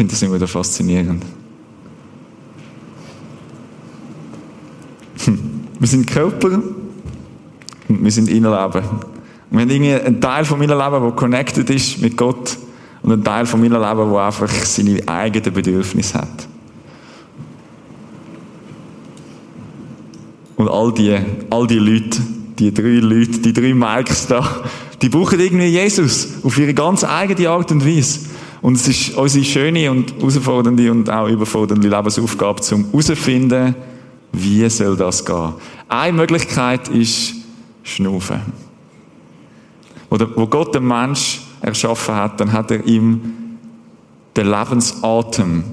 [0.00, 1.22] finde das immer wieder faszinierend.
[5.26, 5.38] Hm.
[5.78, 6.62] Wir sind Körper
[7.86, 8.80] und wir sind Innenleben.
[8.80, 12.56] Und wir haben irgendwie einen Teil von meinem Leben, der connected ist mit Gott
[13.02, 16.48] und einen Teil von meinem Leben, der einfach seine eigenen Bedürfnisse hat.
[20.56, 21.14] Und all die,
[21.50, 22.22] all die Leute,
[22.58, 24.62] die drei Leute, die drei Mikes da,
[25.02, 28.30] die brauchen irgendwie Jesus auf ihre ganz eigene Art und Weise.
[28.62, 33.74] Und es ist unsere schöne und herausfordernde und auch überfordernde Lebensaufgabe, um herauszufinden,
[34.32, 35.54] wie soll das gehen.
[35.88, 37.34] Eine Möglichkeit ist
[37.82, 38.40] Schnaufen.
[40.10, 43.58] Wo Gott den Mensch erschaffen hat, dann hat er ihm
[44.36, 45.64] den Lebensatem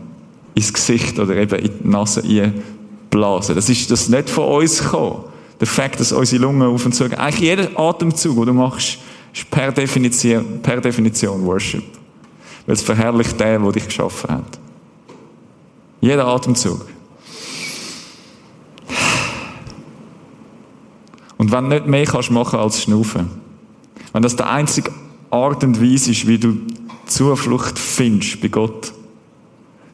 [0.53, 2.53] ins Gesicht oder eben in die Nase
[3.09, 3.55] blasen.
[3.55, 5.23] Das ist das nicht von uns gekommen.
[5.59, 7.17] Der Fakt, dass unsere Lungen auf und zu gehen.
[7.17, 8.99] Eigentlich jeder Atemzug, den du machst,
[9.33, 11.83] ist per Definition, per Definition Worship.
[12.67, 14.59] Weil es verherrlicht den, der dich geschaffen hat.
[15.99, 16.85] Jeder Atemzug.
[21.37, 23.29] Und wenn du nicht mehr kannst machen als schnaufen,
[24.13, 24.91] wenn das der einzige
[25.31, 26.57] Art und Weise ist, wie du
[27.05, 28.93] Zuflucht findest bei Gott,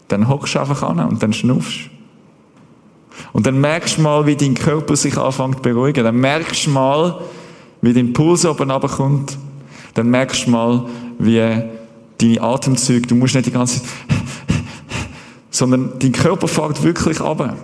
[0.07, 1.89] dann hockst du einfach an und dann schnaufst.
[3.33, 6.03] Und dann merkst du mal, wie dein Körper sich anfängt zu beruhigen.
[6.03, 7.19] Dann merkst du mal,
[7.81, 9.37] wie dein Puls oben runterkommt.
[9.93, 10.85] Dann merkst du mal,
[11.19, 11.39] wie
[12.23, 13.89] deine Atemzüge, du musst nicht die ganze Zeit,
[15.51, 17.55] sondern dein Körper fängt wirklich ab.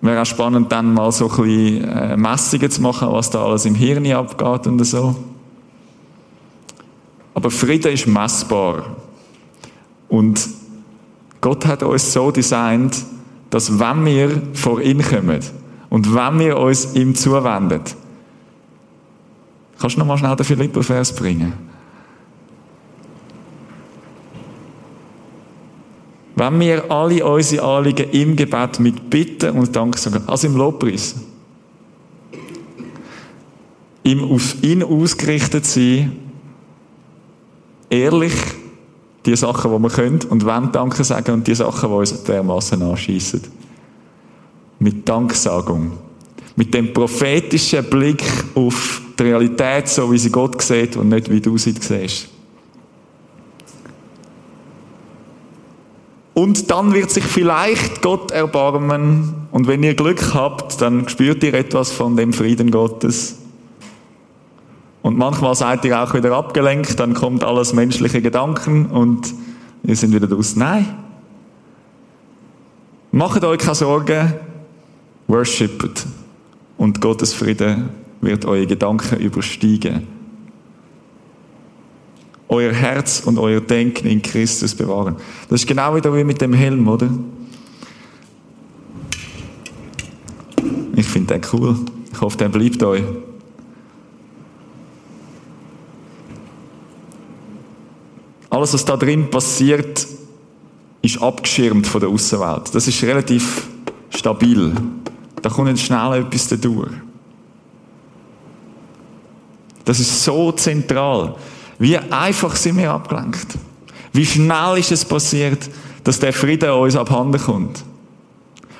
[0.00, 3.64] Wäre auch spannend, dann mal so ein bisschen äh, Messungen zu machen, was da alles
[3.64, 5.14] im Hirn abgeht und so.
[7.34, 8.96] Aber Frieden ist messbar.
[10.08, 10.46] Und
[11.40, 13.02] Gott hat uns so designt,
[13.50, 15.40] dass wenn wir vor ihn kommen
[15.90, 17.80] und wenn wir uns ihm zuwenden,
[19.78, 21.73] kannst du noch mal schnell den Philipper-Vers bringen?
[26.36, 31.14] Wenn wir alle unsere Anliegen im Gebet mit Bitten und Dank sagen, also im Lobpreis,
[34.02, 36.12] ihm auf ihn ausgerichtet sein,
[37.88, 38.34] ehrlich
[39.24, 42.82] die Sachen, die wir können und wollen Danke sagen und die Sachen, die uns dermaßen
[42.82, 43.40] anschießen.
[44.80, 45.92] Mit Danksagung.
[46.56, 48.22] Mit dem prophetischen Blick
[48.54, 52.33] auf die Realität, so wie sie Gott sieht und nicht wie du sie siehst.
[56.34, 59.46] Und dann wird sich vielleicht Gott erbarmen.
[59.52, 63.38] Und wenn ihr Glück habt, dann spürt ihr etwas von dem Frieden Gottes.
[65.02, 69.32] Und manchmal seid ihr auch wieder abgelenkt, dann kommt alles menschliche Gedanken und
[69.84, 70.56] ihr sind wieder draus.
[70.56, 70.86] Nein.
[73.12, 74.34] Macht euch keine Sorgen.
[75.28, 76.04] Worshippet.
[76.78, 80.13] Und Gottes Frieden wird eure Gedanken übersteigen
[82.48, 85.16] euer Herz und euer Denken in Christus bewahren.
[85.48, 87.08] Das ist genau wieder wie mit dem Helm, oder?
[90.96, 91.76] Ich finde den cool.
[92.12, 93.02] Ich hoffe, der bleibt euch.
[98.50, 100.06] Alles, was da drin passiert,
[101.02, 102.74] ist abgeschirmt von der Außenwelt.
[102.74, 103.68] Das ist relativ
[104.10, 104.72] stabil.
[105.42, 106.92] Da kommt schnell etwas dadurch.
[109.84, 111.34] Das ist so zentral.
[111.78, 113.58] Wie einfach sind wir abgelenkt.
[114.12, 115.68] Wie schnell ist es passiert,
[116.04, 117.84] dass der Frieden uns abhanden kommt.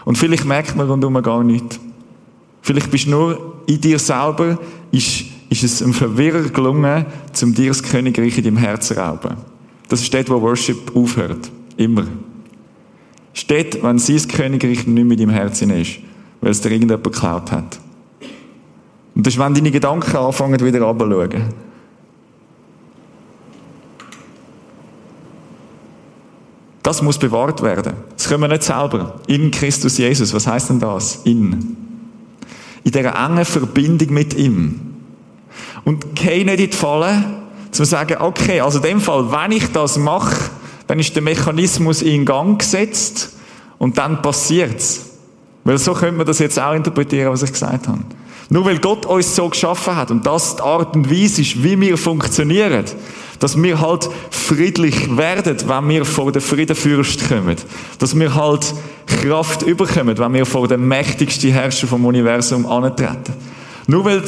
[0.04, 1.80] Und vielleicht merkt man rundum gar nichts.
[2.62, 4.58] Vielleicht bist du nur in dir selber,
[4.92, 9.36] ist, ist es einem Verwirrer gelungen, zum dir das Königreich in deinem Herzen zu rauben.
[9.88, 11.50] Das ist dort, wo Worship aufhört.
[11.76, 12.06] Immer.
[13.32, 15.98] Steht, wenn sein Königreich nicht mit im Herzen ist,
[16.40, 17.80] weil es dir irgendjemand geklaut hat.
[19.14, 21.52] Und das ist, wenn deine Gedanken anfangen, wieder runterzuschauen.
[26.84, 27.94] Das muss bewahrt werden.
[28.14, 29.18] Das können wir nicht selber.
[29.26, 30.34] In Christus Jesus.
[30.34, 31.22] Was heißt denn das?
[31.24, 31.76] In.
[32.84, 34.94] In dieser engen Verbindung mit ihm.
[35.84, 37.24] Und geh nicht in die Falle,
[37.70, 40.50] zu sagen, okay, also in dem Fall, wenn ich das mache,
[40.86, 43.30] dann ist der Mechanismus in Gang gesetzt
[43.78, 45.06] und dann passiert's.
[45.64, 48.00] Weil so könnte man das jetzt auch interpretieren, was ich gesagt habe.
[48.50, 51.80] Nur weil Gott uns so geschaffen hat und das die Art und Weise ist, wie
[51.80, 52.84] wir funktionieren,
[53.38, 57.56] dass wir halt friedlich werden, wenn wir vor den Friedenfürst kommen.
[57.98, 58.74] Dass wir halt
[59.06, 63.34] Kraft überkommen, wenn wir vor den mächtigsten Herrscher vom Universum antreten.
[63.86, 64.22] Nur weil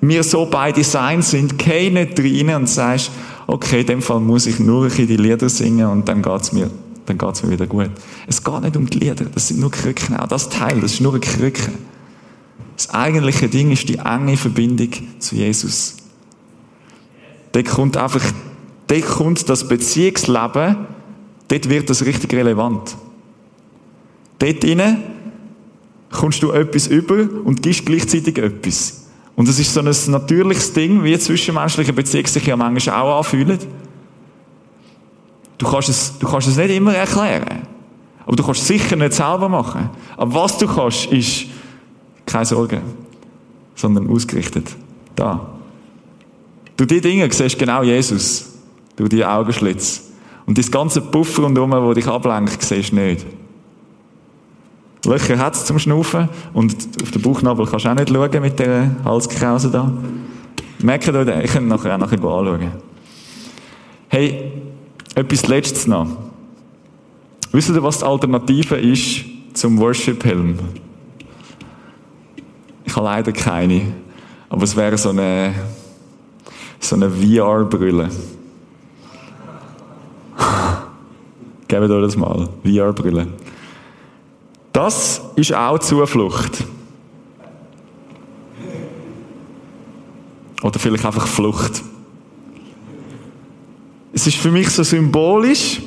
[0.00, 3.10] wir so bei Design sind, geh rein und sagst,
[3.46, 6.70] okay, in dem Fall muss ich nur die Lieder singen und dann geht's mir,
[7.06, 7.90] dann geht's mir wieder gut.
[8.26, 10.16] Es geht nicht um die Lieder, das sind nur Krücken.
[10.16, 11.72] Auch das Teil, das ist nur eine Krücke.
[12.78, 15.96] Das eigentliche Ding ist die enge Verbindung zu Jesus.
[17.50, 18.24] Dort kommt einfach,
[18.86, 20.86] dort kommt das Beziehungsleben,
[21.48, 22.96] dort wird das richtig relevant.
[24.38, 25.02] Dort drinnen
[26.12, 29.08] kommst du etwas über und gibst gleichzeitig etwas.
[29.34, 33.58] Und das ist so ein natürliches Ding, wie zwischenmenschliche Beziehungen sich ja manchmal auch anfühlen.
[35.58, 37.62] Du kannst es, du kannst es nicht immer erklären.
[38.24, 39.90] Aber du kannst es sicher nicht selber machen.
[40.16, 41.47] Aber was du kannst, ist
[42.28, 42.80] keine Sorge,
[43.74, 44.76] sondern ausgerichtet.
[45.16, 45.48] Da.
[46.76, 48.54] Du die Dinge siehst genau Jesus.
[48.96, 50.04] Du die Augenschlitz.
[50.46, 53.26] Und das ganze Puffer rundherum, wo dich ablenkt, siehst du nicht.
[55.04, 58.58] Löcher hat es zum Schnaufen und auf den Bauchnabel kannst du auch nicht schauen mit
[58.58, 59.92] der Halskrause da.
[60.80, 62.72] Merkt euch ich kann nachher auch nachher anschauen.
[64.08, 64.52] Hey,
[65.14, 66.06] etwas Letztes noch.
[67.52, 69.24] Wisst ihr, was die Alternative ist
[69.54, 70.58] zum Worship-Helm?
[72.88, 73.92] Ich habe leider keine.
[74.48, 75.52] Aber es wäre so eine,
[76.80, 78.08] so eine VR-Brille.
[81.68, 82.48] Gebt euch das mal.
[82.64, 83.26] VR-Brille.
[84.72, 86.64] Das ist auch Zuflucht.
[90.62, 91.82] Oder vielleicht einfach Flucht.
[94.14, 95.82] Es ist für mich so symbolisch.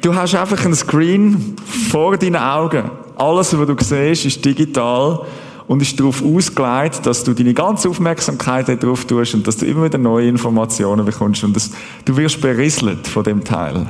[0.00, 1.56] Du hast einfach ein Screen
[1.90, 3.01] vor deinen Augen.
[3.22, 5.20] Alles, was du siehst, ist digital
[5.68, 9.84] und ist darauf ausgelegt, dass du deine ganze Aufmerksamkeit darauf tust und dass du immer
[9.84, 11.70] wieder neue Informationen bekommst und dass
[12.04, 13.86] du wirst berieselt von dem Teil.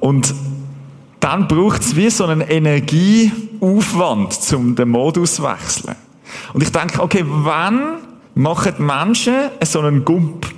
[0.00, 0.34] Und
[1.20, 5.94] dann braucht es wie so einen Energieaufwand, um den Modus zu wechseln.
[6.54, 7.98] Und ich denke, okay, wann
[8.34, 10.57] machen Menschen so einen Gump?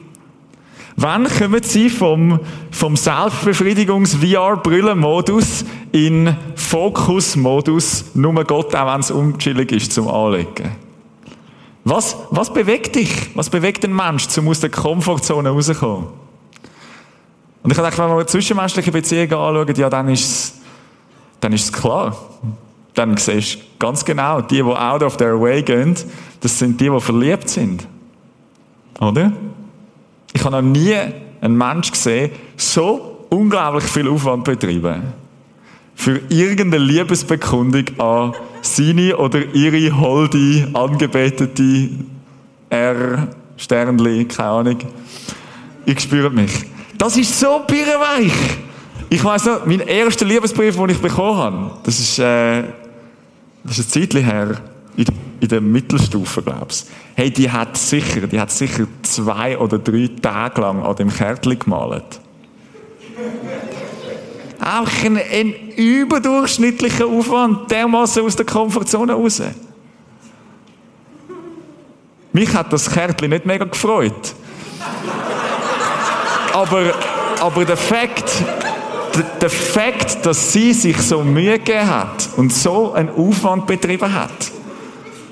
[1.03, 2.41] Wann kommen sie vom,
[2.71, 10.73] vom Selbstbefriedigungs-VR-Brillen-Modus in Fokus-Modus, nur Gott, auch wenn es unchillig ist, zum Anlegen?
[11.85, 13.31] Was, was bewegt dich?
[13.35, 16.09] Was bewegt den Mensch, um aus der Komfortzone rauszukommen?
[17.63, 20.61] Und ich gedacht, wenn wir zwischenmenschliche Beziehungen anschauen, ja, dann ist es,
[21.41, 22.15] dann ist klar.
[22.93, 25.97] Dann siehst du ganz genau, die, die out of their way gehen,
[26.41, 27.89] das sind die, die verliebt sind.
[29.01, 29.33] Oder?
[30.33, 30.95] Ich habe noch nie
[31.41, 35.13] einen Menschen gesehen, so unglaublich viel Aufwand betreiben.
[35.95, 41.91] Für irgendeine Liebesbekundung an seine oder ihre holde, angebetete
[42.71, 44.79] R, Sternli, keine Ahnung.
[45.85, 46.53] Ich spüre mich.
[46.97, 48.33] Das ist so birrenweich.
[49.09, 52.63] Ich weiss noch, mein erster Liebesbrief, den ich bekommen habe, das ist, äh,
[53.65, 54.57] das ist ein Zeitchen her,
[55.41, 60.61] in, der Mittelstufe, glaubst Hey, die hat sicher, die hat sicher zwei oder drei Tage
[60.61, 62.21] lang an dem Kärtchen gemalt.
[64.61, 69.43] Auch ein, ein überdurchschnittlicher Aufwand, dermaßen aus der Komfortzone raus.
[72.33, 74.35] Mich hat das Kärtchen nicht mega gefreut.
[76.53, 76.95] aber,
[77.41, 78.31] aber der Fakt,
[79.41, 84.53] der Fakt, dass sie sich so Mühe gegeben hat und so einen Aufwand betrieben hat,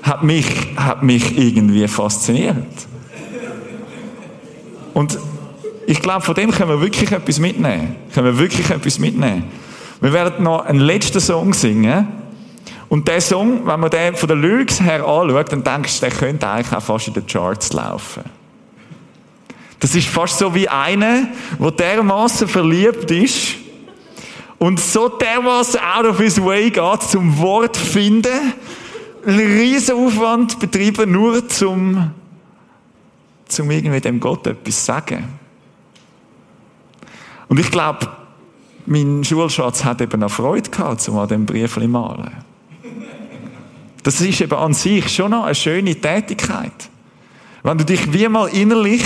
[0.01, 0.45] hat mich,
[0.75, 2.55] hat mich irgendwie fasziniert.
[4.93, 5.17] Und
[5.87, 7.95] ich glaube, von dem können wir wirklich etwas mitnehmen.
[8.13, 9.45] Können wir wirklich etwas mitnehmen.
[10.01, 12.07] Wir werden noch einen letzten Song singen.
[12.89, 16.15] Und der Song, wenn man den von der Lyrics her anschaut, dann denkst du, der
[16.15, 18.23] könnte eigentlich auch fast in den Charts laufen.
[19.79, 21.27] Das ist fast so wie einer,
[21.59, 23.55] der dermaßen verliebt ist
[24.57, 28.53] und so dermaßen out of his way geht, zum Wort finden,
[29.25, 32.11] einen riesen Aufwand betreiben, nur zum,
[33.47, 35.27] zum irgendwie dem Gott etwas sagen.
[37.47, 38.07] Und ich glaube,
[38.85, 42.31] mein Schulschatz hat eben auch Freude gehabt, um an dem Brief zu malen.
[44.03, 46.89] Das ist eben an sich schon noch eine schöne Tätigkeit.
[47.63, 49.03] Wenn du dich wie mal innerlich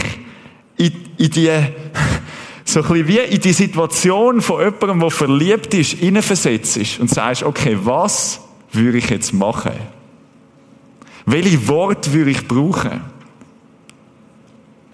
[0.77, 1.49] in, in die,
[2.65, 7.77] so ein wie in die Situation von jemandem, der verliebt ist, hineinversetzt und sagst, okay,
[7.83, 8.39] was
[8.71, 9.73] würde ich jetzt machen?
[11.25, 13.01] Welche Worte würde ich brauchen?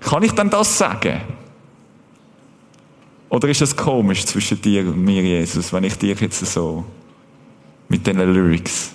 [0.01, 1.21] Kann ich dann das sagen?
[3.29, 6.83] Oder ist es komisch zwischen dir und mir, Jesus, wenn ich dich jetzt so
[7.87, 8.93] Mit diesen Lyrics.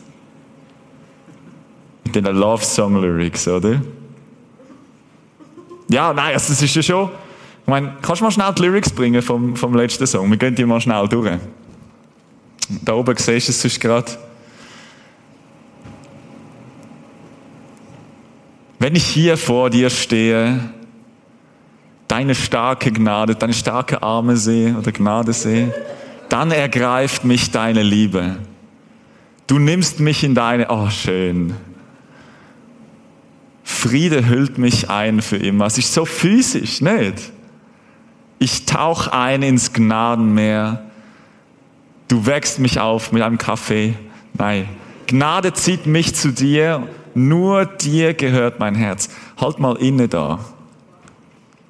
[2.05, 3.80] Mit diesen Love Song Lyrics, oder?
[5.89, 7.11] Ja, nein, also das ist ja schon.
[7.62, 10.30] Ich meine, kannst du mal schnell die Lyrics bringen vom, vom letzten Song?
[10.30, 11.39] Wir gehen die mal schnell durch.
[12.82, 14.12] Da oben siehst du es sonst gerade.
[18.85, 20.61] Wenn ich hier vor dir stehe,
[22.07, 25.72] deine starke Gnade, deine starke Arme sehe oder Gnade sehe,
[26.28, 28.37] dann ergreift mich deine Liebe.
[29.47, 31.55] Du nimmst mich in deine, oh schön.
[33.62, 35.64] Friede hüllt mich ein für immer.
[35.64, 37.32] Es ist so physisch, nicht?
[38.39, 40.85] Ich tauch ein ins Gnadenmeer.
[42.09, 43.95] Du wächst mich auf mit einem Kaffee.
[44.35, 44.68] Nein.
[45.07, 46.87] Gnade zieht mich zu dir.
[47.15, 49.09] Nur dir gehört mein Herz.
[49.37, 50.41] Halt mal inne da.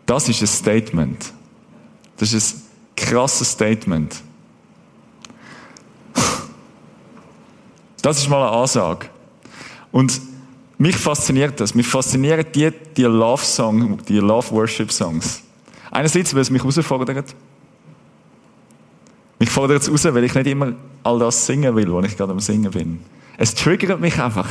[0.07, 1.33] Das ist ein Statement.
[2.17, 2.63] Das ist ein
[2.97, 4.23] krasses Statement.
[8.03, 9.07] Das ist mal eine Ansage.
[9.93, 10.21] Und
[10.77, 11.75] mich fasziniert das.
[11.75, 15.43] Mich faszinieren die, die Love-Song, die Love-Worship-Songs.
[15.91, 17.35] Einerseits, weil es mich herausfordert.
[19.39, 20.73] Mich fordert es raus, weil ich nicht immer
[21.03, 23.01] all das singen will, was ich gerade am Singen bin.
[23.37, 24.49] Es triggert mich einfach.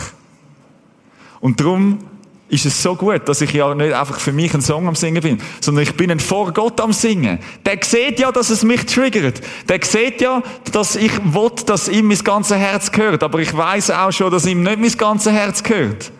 [1.43, 1.99] Und darum
[2.47, 5.21] ist es so gut, dass ich ja nicht einfach für mich einen Song am Singen
[5.21, 7.37] bin, sondern ich bin vor Gott am Singen.
[7.65, 9.41] Der sieht ja, dass es mich triggert.
[9.67, 10.41] Der sieht ja,
[10.71, 13.23] dass ich will, dass ihm mein ganzes Herz gehört.
[13.23, 16.13] Aber ich weiß auch schon, dass ihm nicht mein ganzes Herz gehört.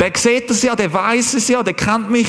[0.00, 2.28] Der sieht das ja, der weiß es ja, der kennt mich.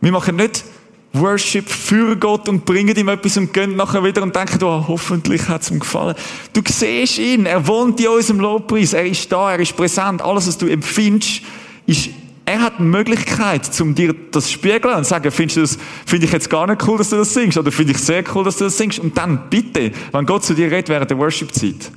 [0.00, 0.64] Wir machen nicht
[1.12, 5.48] Worship für Gott und bringen ihm etwas und gehen nachher wieder und denken, oh, hoffentlich
[5.48, 6.14] hat es ihm gefallen.
[6.52, 10.46] Du siehst ihn, er wohnt in unserem Lobpreis, er ist da, er ist präsent, alles,
[10.46, 11.42] was du empfindest,
[11.86, 12.10] ist,
[12.44, 15.78] er hat die Möglichkeit, um dir das zu spiegeln und zu sagen, findest du das,
[16.06, 18.44] finde ich jetzt gar nicht cool, dass du das singst, oder finde ich sehr cool,
[18.44, 21.90] dass du das singst, und dann bitte, wenn Gott zu dir redet während der Worship-Zeit,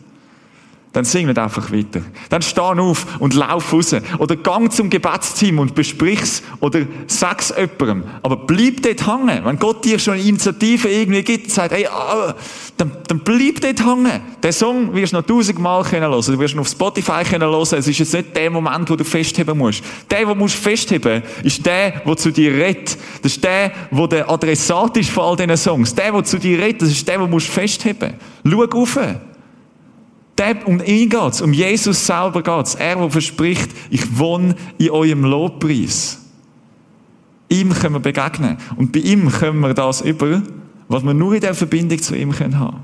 [0.93, 2.01] dann sing nicht einfach weiter.
[2.29, 3.95] Dann steh auf und lauf raus.
[4.19, 8.09] Oder gang zum Gebetsteam und besprich's oder sag's jemandem.
[8.21, 9.45] Aber bleib dort hängen.
[9.45, 12.35] Wenn Gott dir schon Initiative irgendwie gibt und sagt, hey, ah,
[12.75, 14.19] dann, dann bleib dort hängen.
[14.43, 16.21] Den Song wirst du noch tausendmal können hören.
[16.25, 17.53] Du wirst ihn auf Spotify können.
[17.53, 19.81] Es ist jetzt nicht der Moment, wo du festheben musst.
[20.09, 22.97] Der, wo du festheben ist der, der zu dir redet.
[23.21, 25.95] Das ist der, der der Adressat ist von all diesen Songs.
[25.95, 28.13] Der, der zu dir redet, das ist der, der du festheben
[28.43, 28.71] musst.
[28.73, 28.99] Schau auf.
[30.41, 32.73] Der, um ihn geht's, um Jesus selber geht's.
[32.73, 36.19] Er, der verspricht, ich wohne in eurem Lobpreis.
[37.47, 38.57] Ihm können wir begegnen.
[38.75, 40.41] Und bei ihm können wir das über,
[40.87, 42.79] was wir nur in der Verbindung zu ihm können haben.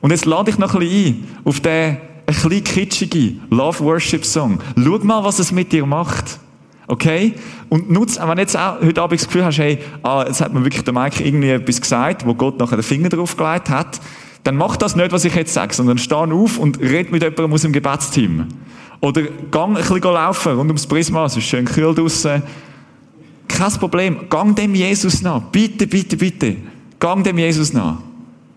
[0.00, 4.24] Und jetzt lade ich noch ein bisschen ein auf den ein bisschen kitschige Love Worship
[4.24, 4.60] Song.
[4.76, 6.38] Schau mal, was es mit dir macht.
[6.86, 7.34] Okay?
[7.68, 10.62] Und nutz, wenn jetzt auch heute Abend das Gefühl hast, hey, ah, jetzt hat mir
[10.62, 14.00] wirklich der Mike irgendwie etwas gesagt, wo Gott nachher den Finger drauf gelegt hat,
[14.46, 17.52] dann mach das nicht, was ich jetzt sage, sondern steh auf und red mit jemandem
[17.52, 18.46] aus dem Gebetsteam.
[19.00, 22.42] Oder gang ein bisschen laufen rund ums Prisma, es ist schön kühl draussen.
[23.48, 25.40] Kein Problem, gang dem Jesus nach.
[25.40, 26.56] Bitte, bitte, bitte.
[26.98, 27.98] Gang dem Jesus nach.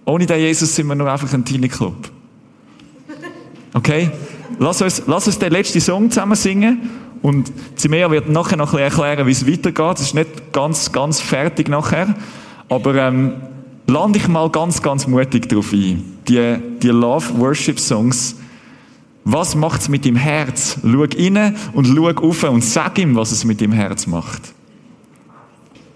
[0.06, 2.10] Ohne den Jesus sind wir nur einfach ein Teenie Club.
[3.74, 4.12] Okay?
[4.60, 6.90] Lass uns, lass uns den letzten Song zusammen singen.
[7.22, 9.98] Und Zimea wird nachher noch ein bisschen erklären, wie es weitergeht.
[9.98, 12.16] Es ist nicht ganz, ganz fertig nachher.
[12.70, 13.34] Aber, ähm,
[13.90, 16.20] lande ich mal ganz, ganz mutig darauf ein.
[16.28, 18.36] Die, die Love-Worship-Songs.
[19.26, 20.80] Was macht es mit dem Herz?
[20.82, 24.54] Schau rein und schau auf und sag ihm, was es mit dem Herz macht.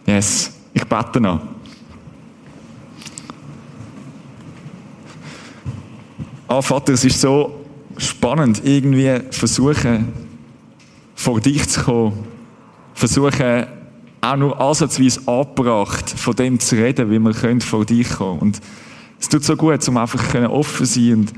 [0.06, 1.42] Yes, ich bete noch.
[6.48, 7.66] Ah, Vater, es ist so
[7.98, 10.12] spannend, irgendwie versuchen,
[11.16, 12.14] vor dich zu kommen.
[12.94, 13.66] Versuchen,
[14.24, 18.40] auch nur ansatzweise angebracht, von dem zu reden, wie wir können vor dich kommen.
[18.40, 18.62] Und
[19.20, 21.34] es tut so gut, um einfach offen sein und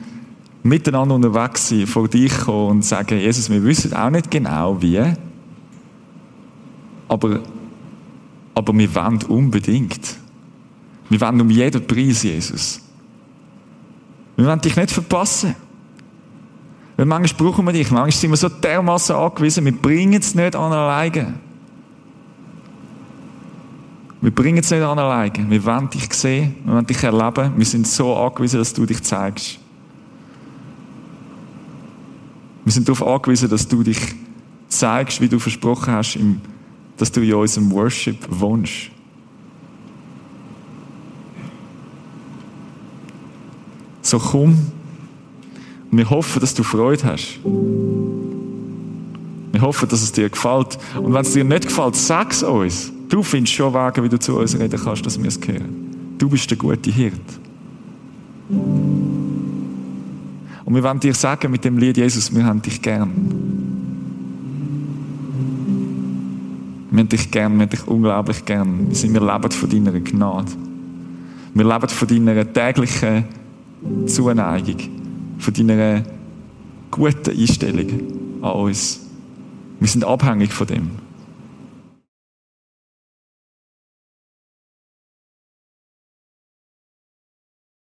[0.63, 5.01] miteinander unterwegs sein, vor dich kommen und sagen, Jesus, wir wissen auch nicht genau wie,
[7.07, 7.41] aber,
[8.53, 10.15] aber wir wollen unbedingt.
[11.09, 12.81] Wir wollen um jeden Preis, Jesus.
[14.35, 15.55] Wir wollen dich nicht verpassen.
[16.97, 20.55] Weil manchmal brauchen wir dich, manchmal sind wir so dermaßen angewiesen, wir bringen es nicht
[20.55, 21.35] an alleine.
[24.25, 25.51] Wir bringen es nicht an alleine.
[25.51, 27.53] Wir wollen dich sehen, wir wollen dich erleben.
[27.57, 29.59] Wir sind so angewiesen, dass du dich zeigst.
[32.63, 33.99] Wir sind darauf angewiesen, dass du dich
[34.67, 36.17] zeigst, wie du versprochen hast,
[36.97, 38.89] dass du in unserem Worship wohnst.
[44.01, 44.57] So komm.
[45.91, 47.37] Und wir hoffen, dass du Freude hast.
[49.51, 50.79] Wir hoffen, dass es dir gefällt.
[50.95, 52.91] Und wenn es dir nicht gefällt, sag es uns.
[53.15, 56.15] Du findest schon Wege, wie du zu uns reden kannst, dass wir es hören.
[56.17, 57.13] Du bist der gute Hirt.
[60.65, 63.11] Und wir wollen dir sagen mit dem Lied, Jesus, wir haben dich gern.
[66.91, 68.89] Wir haben dich gern, wir haben dich unglaublich gern.
[68.89, 70.51] Wir, sind, wir leben von deiner Gnade.
[71.53, 73.23] Wir leben von deiner täglichen
[74.07, 74.81] Zuneigung,
[75.39, 76.03] von deiner
[76.91, 77.87] guten Einstellung
[78.41, 78.99] an uns.
[79.79, 81.04] Wir sind abhängig von dem.